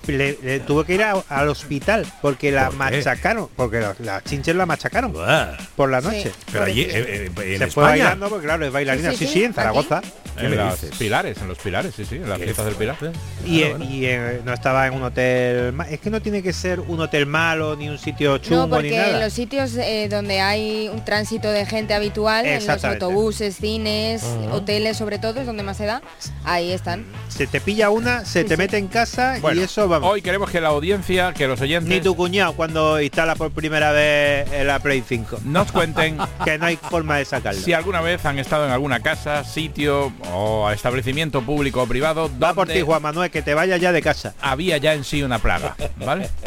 Le, 0.07 0.37
le 0.43 0.59
tuvo 0.59 0.83
que 0.83 0.95
ir 0.95 1.03
a- 1.03 1.23
al 1.29 1.49
hospital 1.49 2.05
porque 2.21 2.51
la 2.51 2.69
machacaron, 2.71 3.49
porque 3.55 3.79
la- 3.79 3.95
las 3.99 4.23
chinches 4.23 4.55
la 4.55 4.65
machacaron 4.65 5.13
Buah. 5.13 5.57
por 5.75 5.89
la 5.89 6.01
noche. 6.01 6.31
Pero 6.51 6.65
allí, 6.65 6.81
eh, 6.81 6.89
eh, 6.93 7.25
en 7.27 7.35
Se 7.35 7.53
España. 7.65 7.69
fue 7.71 7.83
bailando 7.83 8.29
porque 8.29 8.45
claro, 8.45 8.65
es 8.65 8.71
bailarina, 8.71 9.11
Sí, 9.11 9.17
sí, 9.17 9.25
sí, 9.25 9.33
sí, 9.33 9.39
sí, 9.39 9.45
en 9.45 9.53
Zaragoza. 9.53 10.01
¿Qué 10.37 10.45
En 10.47 10.57
los 10.57 10.79
pilares, 10.99 11.37
en 11.37 11.47
los 11.47 11.57
pilares, 11.57 11.93
sí, 11.95 12.03
sí, 12.03 12.15
en 12.15 12.27
las 12.27 12.37
fiestas 12.39 12.65
del 12.65 12.75
pilar. 12.75 12.97
Y, 13.45 13.59
Claro, 13.61 13.75
eh, 13.75 13.77
bueno. 13.77 13.85
y, 13.91 14.05
eh, 14.05 14.41
no 14.43 14.53
estaba 14.53 14.85
en 14.87 14.93
un 14.93 15.03
hotel 15.03 15.73
es 15.89 15.99
que 16.01 16.09
no 16.09 16.21
tiene 16.21 16.43
que 16.43 16.51
ser 16.51 16.81
un 16.81 16.99
hotel 16.99 17.25
malo 17.25 17.75
ni 17.77 17.87
un 17.87 17.97
sitio 17.97 18.37
chungo 18.39 18.61
No, 18.61 18.65
ni 18.67 18.71
porque 18.73 18.95
en 18.95 19.11
nada 19.13 19.19
los 19.23 19.31
sitios 19.33 19.75
eh, 19.77 20.07
donde 20.09 20.41
hay 20.41 20.89
un 20.93 21.05
tránsito 21.05 21.49
de 21.51 21.65
gente 21.65 21.93
habitual, 21.93 22.45
en 22.45 22.65
los 22.67 22.83
autobuses, 22.83 23.55
cines, 23.55 24.23
hoteles 24.51 24.97
sobre 24.97 25.19
todo, 25.19 25.39
es 25.39 25.45
donde 25.45 25.63
más 25.63 25.77
se 25.77 25.85
da, 25.85 26.01
ahí 26.43 26.71
están. 26.73 27.05
se 27.29 27.47
te 27.47 27.61
pilla 27.61 27.89
una 27.89 28.25
se 28.25 28.41
Sí, 28.41 28.47
te 28.49 28.55
sí. 28.55 28.57
mete 28.57 28.77
en 28.77 28.87
casa 28.87 29.37
Bueno, 29.41 29.61
y 29.61 29.63
eso 29.63 29.87
vamos. 29.99 30.13
Hoy 30.13 30.21
queremos 30.21 30.49
que 30.49 30.61
la 30.61 30.69
audiencia, 30.69 31.33
que 31.33 31.47
los 31.47 31.59
oyentes 31.61 31.89
ni 31.89 32.01
tu 32.01 32.15
cuñado 32.15 32.53
cuando 32.53 33.01
instala 33.01 33.35
por 33.35 33.51
primera 33.51 33.91
vez 33.91 34.47
la 34.65 34.79
Play 34.79 35.03
5 35.07 35.39
nos 35.45 35.71
cuenten 35.71 36.17
que 36.45 36.57
no 36.57 36.65
hay 36.65 36.77
forma 36.77 37.17
de 37.17 37.25
sacarlo. 37.25 37.61
si 37.61 37.73
alguna 37.73 38.01
vez 38.01 38.25
han 38.25 38.39
estado 38.39 38.65
en 38.65 38.71
alguna 38.71 38.99
casa, 39.01 39.43
sitio 39.43 40.11
o 40.31 40.69
establecimiento 40.71 41.41
público 41.41 41.83
o 41.83 41.87
privado 41.87 42.29
Va 42.41 42.53
por 42.53 42.67
ti 42.67 42.81
Juan 42.81 43.01
Manuel 43.01 43.31
que 43.31 43.41
te 43.41 43.53
vaya 43.53 43.77
ya 43.77 43.91
de 43.91 44.01
casa. 44.01 44.33
había 44.41 44.77
ya 44.77 44.93
en 44.93 45.03
sí 45.03 45.23
una 45.23 45.39
plaga, 45.39 45.75
¿vale? 45.97 46.29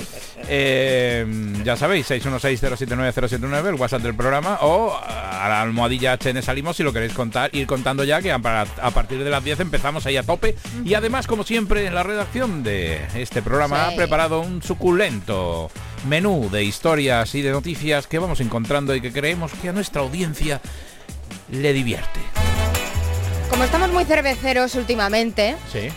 Eh, 0.51 1.27
ya 1.65 1.77
sabéis, 1.77 2.09
616-079-079, 2.11 3.69
el 3.69 3.75
WhatsApp 3.75 4.03
del 4.03 4.15
programa, 4.15 4.59
o 4.63 4.97
a 4.97 5.47
la 5.49 5.61
almohadilla 5.63 6.17
HN 6.17 6.43
salimos 6.43 6.77
si 6.77 6.83
lo 6.83 6.93
queréis 6.93 7.13
contar, 7.13 7.51
ir 7.55 7.67
contando 7.67 8.05
ya 8.05 8.23
que 8.23 8.33
a, 8.33 8.37
a 8.37 8.91
partir 8.93 9.23
de 9.23 9.31
las 9.31 9.45
10 9.45 9.61
empezamos 9.61 10.07
ahí 10.07 10.17
a 10.17 10.23
tope. 10.23 10.55
Y 10.85 10.95
además, 10.95 11.27
como 11.27 11.45
siempre, 11.45 11.87
en 11.87 11.95
la 11.95 12.03
redacción 12.03 12.63
de 12.63 13.01
este 13.15 13.38
programa 13.43 13.89
ha 13.89 13.97
preparado 13.97 14.41
un 14.41 14.63
suculento 14.63 15.71
menú 16.07 16.49
de 16.51 16.65
historias 16.65 17.35
y 17.35 17.43
de 17.43 17.51
noticias 17.51 18.07
que 18.07 18.19
vamos 18.19 18.41
encontrando 18.41 18.95
y 18.95 19.01
que 19.01 19.13
creemos 19.13 19.53
que 19.61 19.69
a 19.69 19.73
nuestra 19.73 20.03
audiencia 20.03 20.61
le 21.51 21.73
divierte. 21.73 22.21
Como 23.51 23.65
estamos 23.65 23.91
muy 23.91 24.05
cerveceros 24.05 24.75
últimamente, 24.75 25.57
sí 25.73 25.91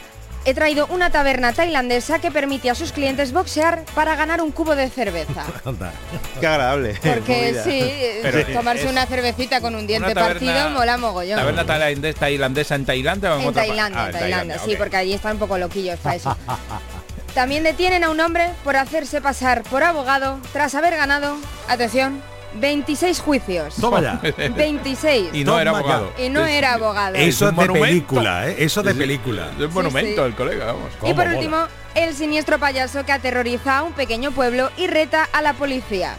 he 0.46 0.54
traído 0.54 0.88
una 0.88 1.10
taberna 1.10 1.54
tailandesa 1.54 2.20
que 2.20 2.32
permite 2.32 2.70
a 2.70 2.76
sus 2.76 2.92
clientes 2.92 3.32
boxear 3.32 3.84
para 3.94 4.16
ganar 4.16 4.42
un 4.42 4.52
cubo 4.52 4.76
de 4.76 4.90
cerveza. 4.90 5.46
Qué 6.40 6.48
agradable. 6.48 6.96
Porque 7.02 7.62
sí, 7.64 8.54
tomarse 8.54 8.88
una 8.88 9.06
cervecita 9.06 9.62
con 9.62 9.76
un 9.76 9.86
diente 9.86 10.14
partido 10.16 10.70
mola 10.72 10.98
mogollón. 10.98 11.38
¿Taberna 11.38 11.66
tailandesa 11.66 12.76
en 12.76 12.86
Tailandia 12.86 13.36
o 13.36 13.40
en, 13.40 13.48
en 13.48 13.54
Tailandia? 13.54 14.06
en 14.06 14.12
Tailandia, 14.12 14.60
sí, 14.60 14.76
porque 14.78 14.98
allí 14.98 15.14
están 15.14 15.34
un 15.34 15.40
poco 15.40 15.58
loquillos 15.58 16.00
para 16.00 16.16
eso. 16.16 16.36
También 17.34 17.64
detienen 17.64 18.04
a 18.04 18.10
un 18.10 18.20
hombre 18.20 18.50
por 18.64 18.76
hacerse 18.76 19.22
pasar 19.22 19.64
por 19.64 19.84
abogado 19.84 20.40
tras 20.52 20.76
haber 20.76 20.98
ganado, 20.98 21.38
atención, 21.70 22.22
26 22.56 23.20
juicios. 23.22 23.76
Toma 23.76 24.02
ya. 24.02 24.22
26. 24.56 25.30
Y 25.34 25.46
no 25.46 25.60
era 25.60 25.72
abogado. 25.72 26.12
Y 26.18 26.28
no 26.28 26.46
era 26.46 26.74
abogado. 26.74 27.16
Eso 27.16 27.50
es 27.50 27.56
de 27.56 27.68
película, 27.68 28.50
¿eh? 28.50 28.56
Eso 28.60 28.84
de 28.84 28.94
película. 28.94 29.50
Es 29.58 29.66
un 29.66 29.74
monumento 29.74 30.26
el 30.26 30.36
colega, 30.36 30.66
vamos. 30.66 30.92
Y 31.06 31.14
por 31.14 31.28
último, 31.28 31.68
el 31.96 32.14
siniestro 32.14 32.60
payaso 32.60 33.06
que 33.06 33.14
aterroriza 33.14 33.80
a 33.80 33.84
un 33.84 33.94
pequeño 33.94 34.32
pueblo 34.32 34.70
y 34.78 34.88
reta 34.88 35.28
a 35.32 35.42
la 35.42 35.54
policía. 35.54 36.16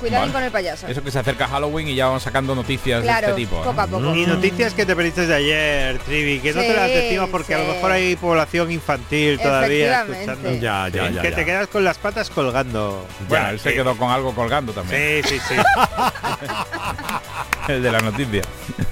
Cuidado 0.00 0.32
con 0.32 0.42
el 0.42 0.50
payaso. 0.50 0.86
Eso 0.86 1.02
que 1.02 1.10
se 1.10 1.18
acerca 1.18 1.46
a 1.46 1.48
Halloween 1.48 1.88
y 1.88 1.94
ya 1.94 2.06
van 2.06 2.20
sacando 2.20 2.54
noticias 2.54 3.02
de 3.02 3.10
este 3.10 3.32
tipo. 3.32 3.62
Poco 3.62 3.80
a 3.80 3.86
poco. 3.86 4.14
Y 4.14 4.26
noticias 4.26 4.74
que 4.74 4.86
te 4.86 4.94
perdiste 4.94 5.26
de 5.26 5.34
ayer, 5.34 5.98
Trivi, 6.00 6.40
que 6.40 6.52
no 6.52 6.60
te 6.60 6.74
las 6.74 6.88
decimos 6.88 7.28
porque 7.30 7.54
a 7.54 7.58
lo 7.58 7.74
mejor 7.74 7.92
hay 7.92 8.16
población 8.16 8.70
infantil 8.70 9.38
todavía 9.40 10.02
escuchando. 10.02 10.54
Ya, 10.54 10.88
ya, 10.88 11.10
ya. 11.10 11.22
Que 11.22 11.32
te 11.32 11.44
quedas 11.44 11.68
con 11.68 11.84
las 11.84 11.98
patas 11.98 12.30
colgando. 12.30 13.06
Bueno, 13.28 13.50
él 13.50 13.60
se 13.60 13.74
quedó 13.74 13.96
con 13.96 14.10
algo 14.10 14.34
colgando 14.34 14.72
también. 14.72 15.22
Sí, 15.24 15.38
sí, 15.38 15.40
sí. 15.48 15.54
el 17.68 17.82
de 17.82 17.92
la 17.92 18.00
noticia. 18.00 18.42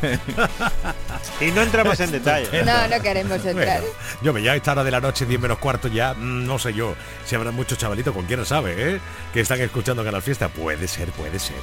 y 1.41 1.51
no 1.51 1.63
entramos 1.63 1.99
en 2.01 2.13
detalle. 2.13 2.63
No, 2.65 2.89
no 2.89 3.03
queremos 3.03 3.45
entrar. 3.45 3.83
yo 4.23 4.33
me 4.33 4.43
ya 4.43 4.55
esta 4.55 4.73
hora 4.73 4.85
de 4.85 4.91
la 4.91 5.01
noche, 5.01 5.27
10 5.27 5.41
menos 5.41 5.59
cuarto, 5.59 5.89
ya 5.89 6.15
mm, 6.15 6.47
no 6.47 6.59
sé 6.59 6.73
yo 6.73 6.95
si 7.25 7.35
habrá 7.35 7.51
muchos 7.51 7.79
chavalitos, 7.79 8.15
con 8.15 8.27
quien 8.27 8.45
sabe, 8.45 8.75
¿eh? 8.95 9.01
Que 9.33 9.41
están 9.41 9.61
escuchando 9.61 10.05
Canal 10.05 10.23
Fiesta. 10.23 10.49
Puede 10.49 10.87
ser, 10.89 11.11
puede 11.11 11.39
ser. 11.39 11.57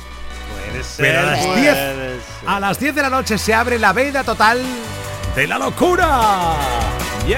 Puede 0.71 0.83
ser. 0.83 1.05
Pero 1.05 1.19
a 1.19 1.23
las 1.23 1.55
10, 1.55 1.77
a 2.45 2.59
las 2.59 2.79
10 2.79 2.95
de 2.95 3.01
la 3.01 3.09
noche 3.09 3.37
se 3.37 3.53
abre 3.53 3.79
la 3.79 3.93
veda 3.93 4.23
total 4.23 4.61
de 5.35 5.47
la 5.47 5.57
locura. 5.57 6.55
Yes. 7.25 7.37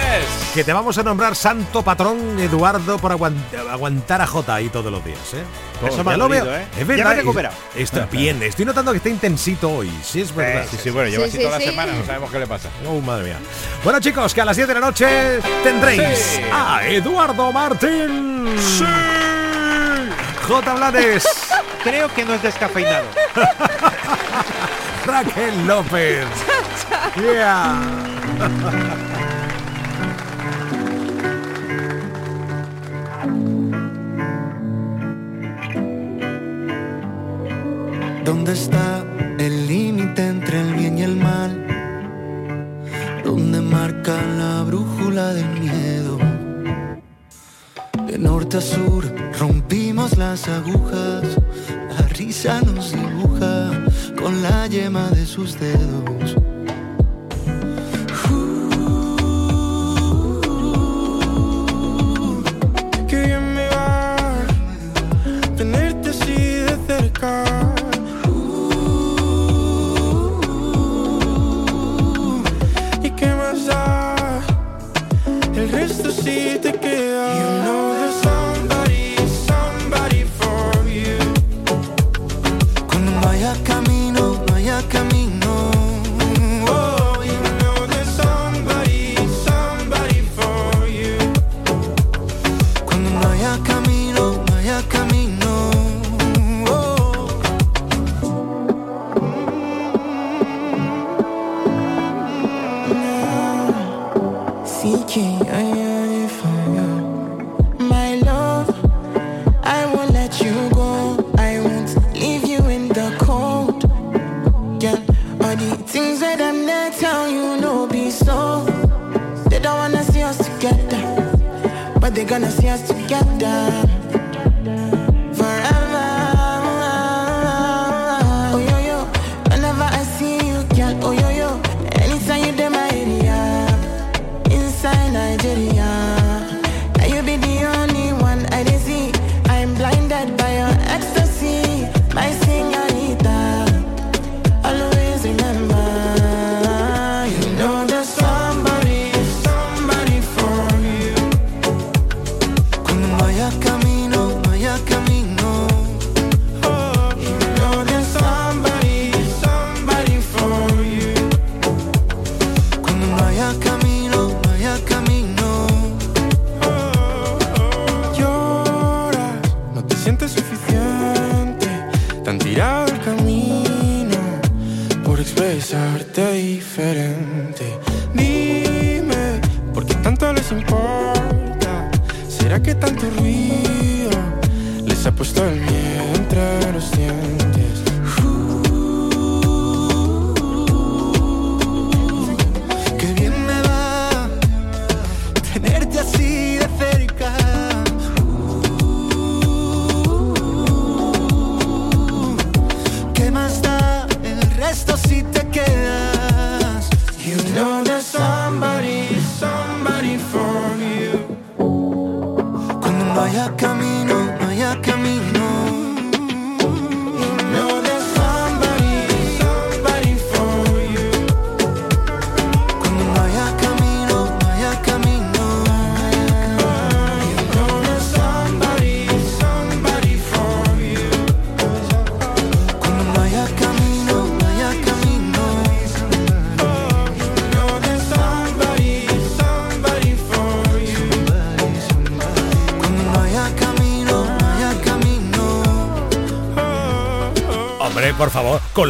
Que 0.53 0.63
te 0.63 0.73
vamos 0.73 0.97
a 0.97 1.03
nombrar 1.03 1.35
santo 1.35 1.83
patrón 1.83 2.39
Eduardo 2.39 2.97
por 2.97 3.11
aguantar 3.11 4.21
a 4.21 4.27
J 4.27 4.53
ahí 4.53 4.69
todos 4.69 4.91
los 4.91 5.03
días, 5.05 5.33
¿eh? 5.33 5.43
Eso 5.87 6.03
me 6.03 6.17
lo 6.17 6.29
veo, 6.29 6.55
¿eh? 6.55 6.65
Es 6.77 6.87
verdad. 6.87 7.03
Ya 7.03 7.09
me 7.09 7.13
he 7.13 7.17
recuperado. 7.17 7.55
Está 7.75 8.05
bien, 8.05 8.41
estoy 8.43 8.65
notando 8.65 8.91
que 8.91 8.97
está 8.97 9.09
intensito 9.09 9.69
hoy. 9.69 9.91
Sí, 10.03 10.21
es 10.21 10.33
verdad. 10.33 10.65
Sí, 10.69 10.77
sí, 10.81 10.89
bueno, 10.89 11.09
lleva 11.09 11.25
así 11.25 11.37
toda 11.37 11.59
la 11.59 11.65
semana, 11.65 11.93
no 11.93 12.05
sabemos 12.05 12.31
qué 12.31 12.39
le 12.39 12.47
pasa. 12.47 12.69
Oh, 12.87 13.01
madre 13.01 13.25
mía. 13.25 13.37
Bueno, 13.83 13.99
chicos, 13.99 14.33
que 14.33 14.41
a 14.41 14.45
las 14.45 14.55
10 14.55 14.67
de 14.67 14.73
la 14.73 14.79
noche 14.79 15.39
tendréis 15.63 16.41
a 16.51 16.87
Eduardo 16.87 17.51
Martín. 17.51 18.55
Sí. 18.57 18.85
J. 20.47 20.73
Blades. 20.75 21.25
Creo 21.83 22.07
que 22.13 22.25
no 22.25 22.33
es 22.33 22.41
descafeinado. 22.41 23.05
Raquel 25.05 25.67
López. 25.67 26.25
yeah. 27.15 27.79
¿Dónde 38.25 38.53
está 38.53 39.05
el 39.37 39.67
límite 39.67 40.27
entre 40.27 40.59
el 40.61 40.73
bien 40.73 40.97
y 40.97 41.03
el 41.03 41.15
mal? 41.15 41.51
¿Dónde 43.23 43.61
marca 43.61 44.19
la 44.39 44.63
brújula 44.63 45.31
del 45.35 45.47
miedo? 45.59 46.17
De 48.07 48.17
norte 48.17 48.57
a 48.57 48.61
sur 48.61 49.05
rompimos 49.39 50.17
las 50.17 50.47
agujas, 50.47 51.37
la 51.95 52.07
risa 52.07 52.61
nos 52.61 52.93
dibuja 52.93 53.69
con 54.19 54.41
la 54.41 54.65
yema 54.65 55.07
de 55.11 55.27
sus 55.27 55.59
dedos. 55.59 56.44
see 76.25 76.57
the 76.57 76.74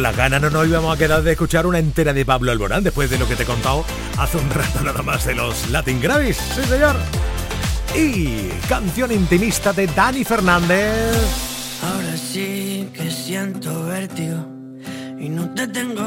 las 0.06 0.16
ganas 0.16 0.40
no 0.40 0.50
nos 0.50 0.68
íbamos 0.68 0.94
a 0.94 0.96
quedar 0.96 1.20
de 1.24 1.32
escuchar 1.32 1.66
una 1.66 1.80
entera 1.80 2.12
de 2.12 2.24
Pablo 2.24 2.52
Alborán 2.52 2.84
después 2.84 3.10
de 3.10 3.18
lo 3.18 3.26
que 3.26 3.34
te 3.34 3.42
he 3.42 3.46
contado 3.46 3.84
hace 4.16 4.36
un 4.36 4.48
rato 4.50 4.80
nada 4.84 5.02
más 5.02 5.24
de 5.26 5.34
los 5.34 5.68
Latin 5.70 6.00
Gravis. 6.00 6.36
Sí, 6.36 6.62
señor. 6.62 6.94
Y 7.92 8.50
canción 8.68 9.10
intimista 9.10 9.72
de 9.72 9.88
Dani 9.88 10.22
Fernández. 10.22 11.16
Ahora 11.82 12.16
sí 12.16 12.88
que 12.94 13.10
siento 13.10 13.86
vértigo 13.86 14.46
y 15.18 15.28
no 15.28 15.52
te 15.54 15.66
tengo 15.66 16.04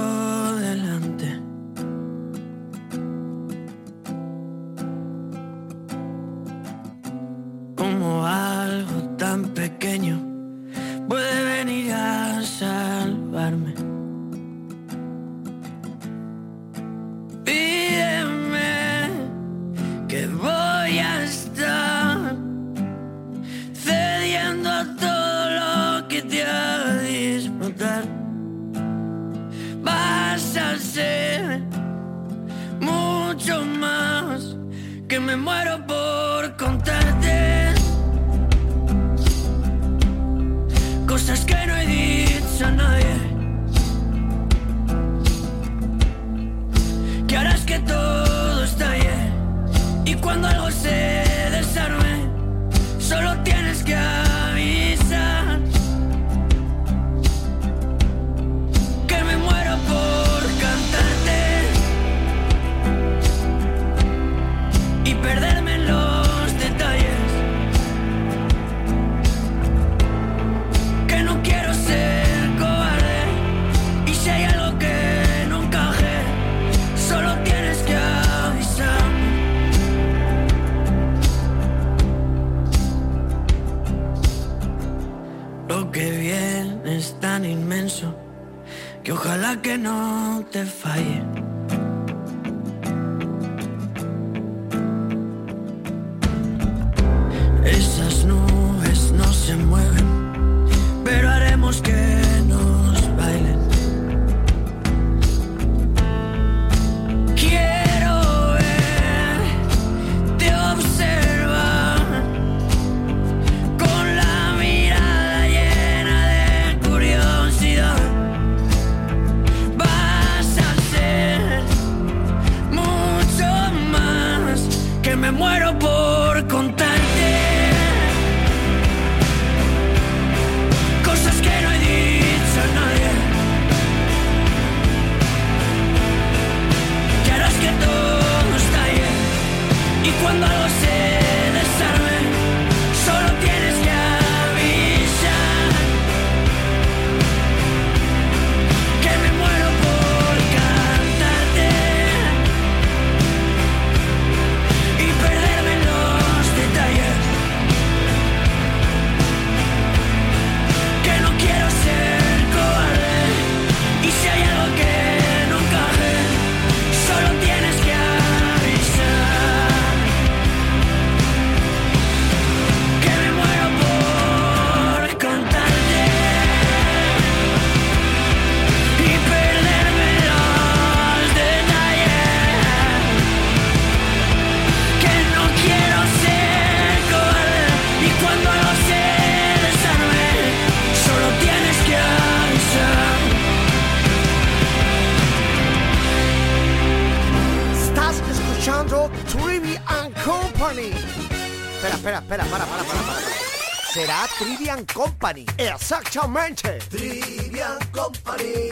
Exactamente. 206.09 206.79
Trivian 206.89 207.77
Company. 207.91 208.71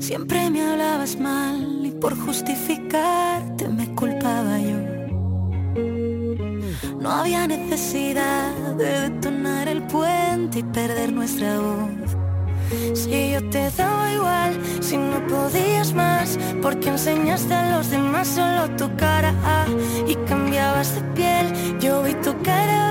Siempre 0.00 0.50
me 0.50 0.60
hablabas 0.68 1.16
mal 1.16 1.80
y 1.84 1.92
por 1.92 2.18
justificarte 2.18 3.68
me 3.68 3.94
culpaba 3.94 4.58
yo. 4.58 4.78
No 6.98 7.08
había 7.08 7.46
necesidad 7.46 8.50
de 8.76 9.10
detonar 9.10 9.68
el 9.68 9.82
puente 9.84 10.58
y 10.58 10.62
perder 10.64 11.12
nuestra 11.12 11.60
voz. 11.60 12.16
Si 12.94 13.30
yo 13.30 13.48
te 13.50 13.70
daba 13.70 14.12
igual, 14.12 14.60
si 14.80 14.96
no 14.96 15.24
podías 15.28 15.92
más, 15.92 16.36
porque 16.60 16.88
enseñaste 16.88 17.54
a 17.54 17.76
los 17.76 17.90
demás 17.90 18.26
solo 18.26 18.68
tu 18.76 18.90
cara 18.96 19.32
y 20.04 20.16
cambiabas 20.26 20.96
de 20.96 21.02
piel. 21.14 21.78
Yo 21.78 22.02
vi 22.02 22.14
tu 22.14 22.32
cara 22.42 22.89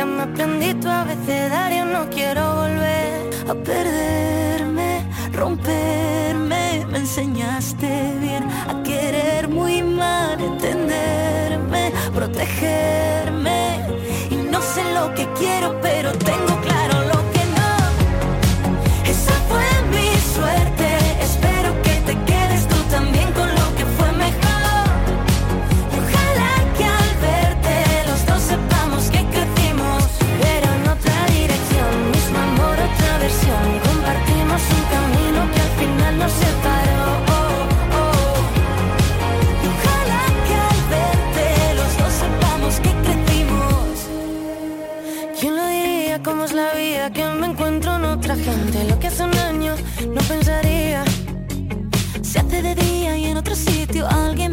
ya 0.00 0.06
me 0.06 0.22
aprendí 0.22 0.72
tu 0.80 0.88
abecedario, 0.88 1.84
no 1.84 2.08
quiero 2.08 2.42
volver 2.62 3.18
a 3.52 3.54
perderme, 3.54 4.90
romperme. 5.34 6.86
Me 6.90 6.98
enseñaste 7.04 7.90
bien 8.18 8.44
a 8.70 8.82
querer 8.82 9.48
muy 9.48 9.82
mal, 9.82 10.40
entenderme, 10.40 11.92
protegerme. 12.14 13.60
Y 14.30 14.36
no 14.36 14.62
sé 14.62 14.82
lo 14.94 15.14
que 15.14 15.26
te 16.10 16.19
you 54.00 54.06
all 54.06 54.49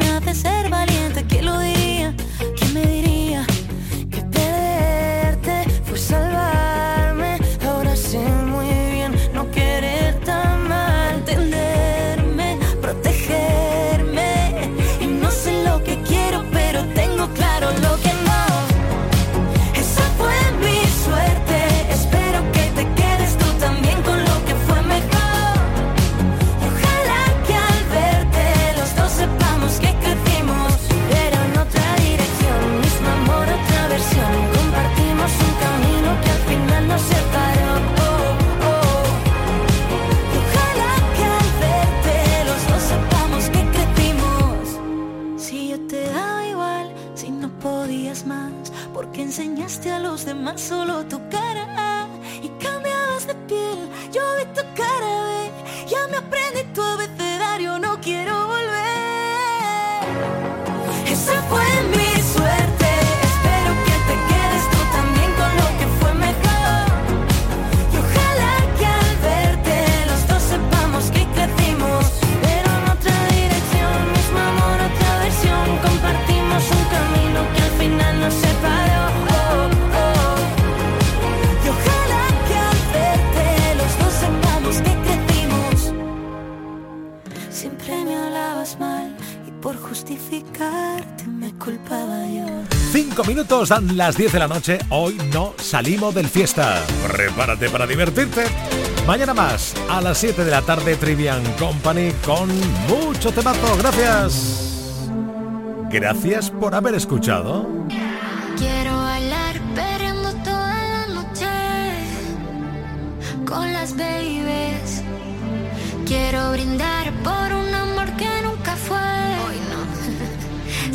justificarte 90.38 91.28
me 91.28 91.52
culpaba 91.54 92.26
yo. 92.28 92.46
Cinco 92.92 93.24
minutos 93.24 93.70
dan 93.70 93.98
las 93.98 94.18
10 94.18 94.34
de 94.34 94.40
la 94.40 94.48
noche. 94.48 94.80
Hoy 94.90 95.18
no 95.34 95.54
salimos 95.58 96.14
del 96.16 96.28
fiesta. 96.28 96.82
Prepárate 97.08 97.70
para 97.70 97.86
divertirte. 97.86 98.46
Mañana 99.06 99.34
más, 99.34 99.74
a 99.90 100.02
las 100.02 100.18
7 100.18 100.44
de 100.44 100.52
la 100.52 100.62
tarde, 100.62 100.96
Trivian 100.96 101.44
Company 101.54 102.12
con 102.26 102.50
mucho 102.88 103.32
temazo. 103.32 103.78
Gracias. 103.78 104.80
Gracias 105.90 106.52
por 106.52 106.76
haber 106.76 106.96
escuchado. 106.96 107.68
Quiero 108.58 108.98
bailar 108.98 109.60
perreando 109.76 110.34
toda 110.44 110.76
la 110.88 111.08
noche 111.08 111.48
con 113.46 113.72
las 113.72 113.96
babies. 113.96 115.04
Quiero 116.06 116.52
brindar 116.52 117.12
por 117.24 117.54
un 117.54 117.67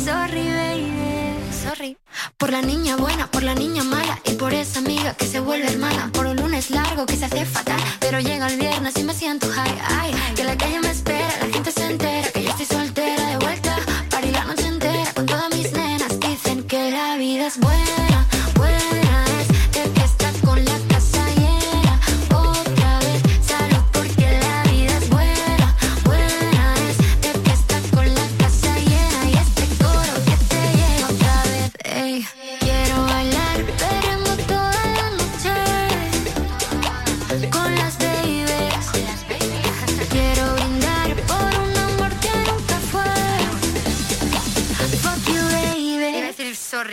Sorry, 0.03 0.49
baby. 0.49 1.53
Sorry. 1.63 1.97
Por 2.37 2.51
la 2.51 2.61
niña 2.61 2.97
buena, 2.97 3.27
por 3.31 3.41
la 3.41 3.55
niña 3.55 3.83
mala 3.83 4.19
y 4.25 4.33
por 4.33 4.53
esa 4.53 4.79
amiga 4.79 5.13
que 5.13 5.25
se 5.25 5.39
vuelve 5.39 5.67
hermana. 5.67 6.11
Por 6.11 6.25
un 6.25 6.35
lunes 6.35 6.71
largo 6.71 7.05
que 7.05 7.15
se 7.15 7.23
hace 7.23 7.45
fatal, 7.45 7.79
pero 8.01 8.19
llega 8.19 8.47
el 8.47 8.59
viernes 8.59 8.97
y 8.97 9.03
me 9.03 9.13
siento 9.13 9.47
high. 9.49 10.32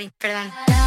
Perdón. 0.09 0.80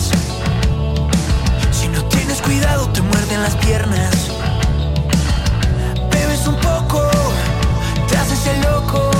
Si 0.00 1.86
no 1.88 2.02
tienes 2.06 2.40
cuidado, 2.40 2.88
te 2.94 3.02
muerden 3.02 3.42
las 3.42 3.54
piernas. 3.56 4.30
Bebes 6.10 6.46
un 6.46 6.56
poco, 6.56 7.10
te 8.08 8.16
haces 8.16 8.46
el 8.46 8.62
loco. 8.62 9.10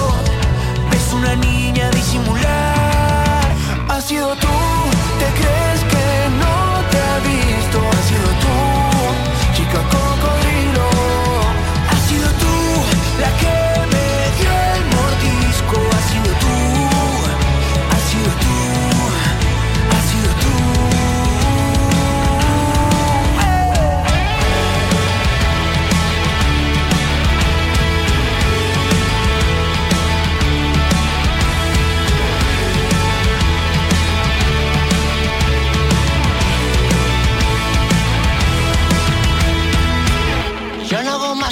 Ves 0.90 1.12
una 1.12 1.36
niña 1.36 1.90
disimular. 1.90 3.44
Ha 3.90 4.00
sido 4.00 4.34
tú, 4.36 4.48
te 5.18 5.42
crees 5.42 5.71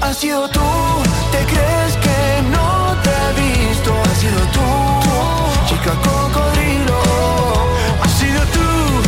Ha 0.00 0.14
sido 0.14 0.48
tú, 0.48 0.60
te 1.32 1.38
crees 1.52 1.96
que 1.96 2.42
no 2.50 2.96
te 3.02 3.10
he 3.10 3.32
visto. 3.42 3.92
Ha 3.92 4.14
sido 4.14 4.40
tú, 4.52 4.60
chica 5.68 5.92
cocodrilo. 6.02 7.00
Has 8.02 8.12
sido 8.12 8.40
tú. 8.54 9.07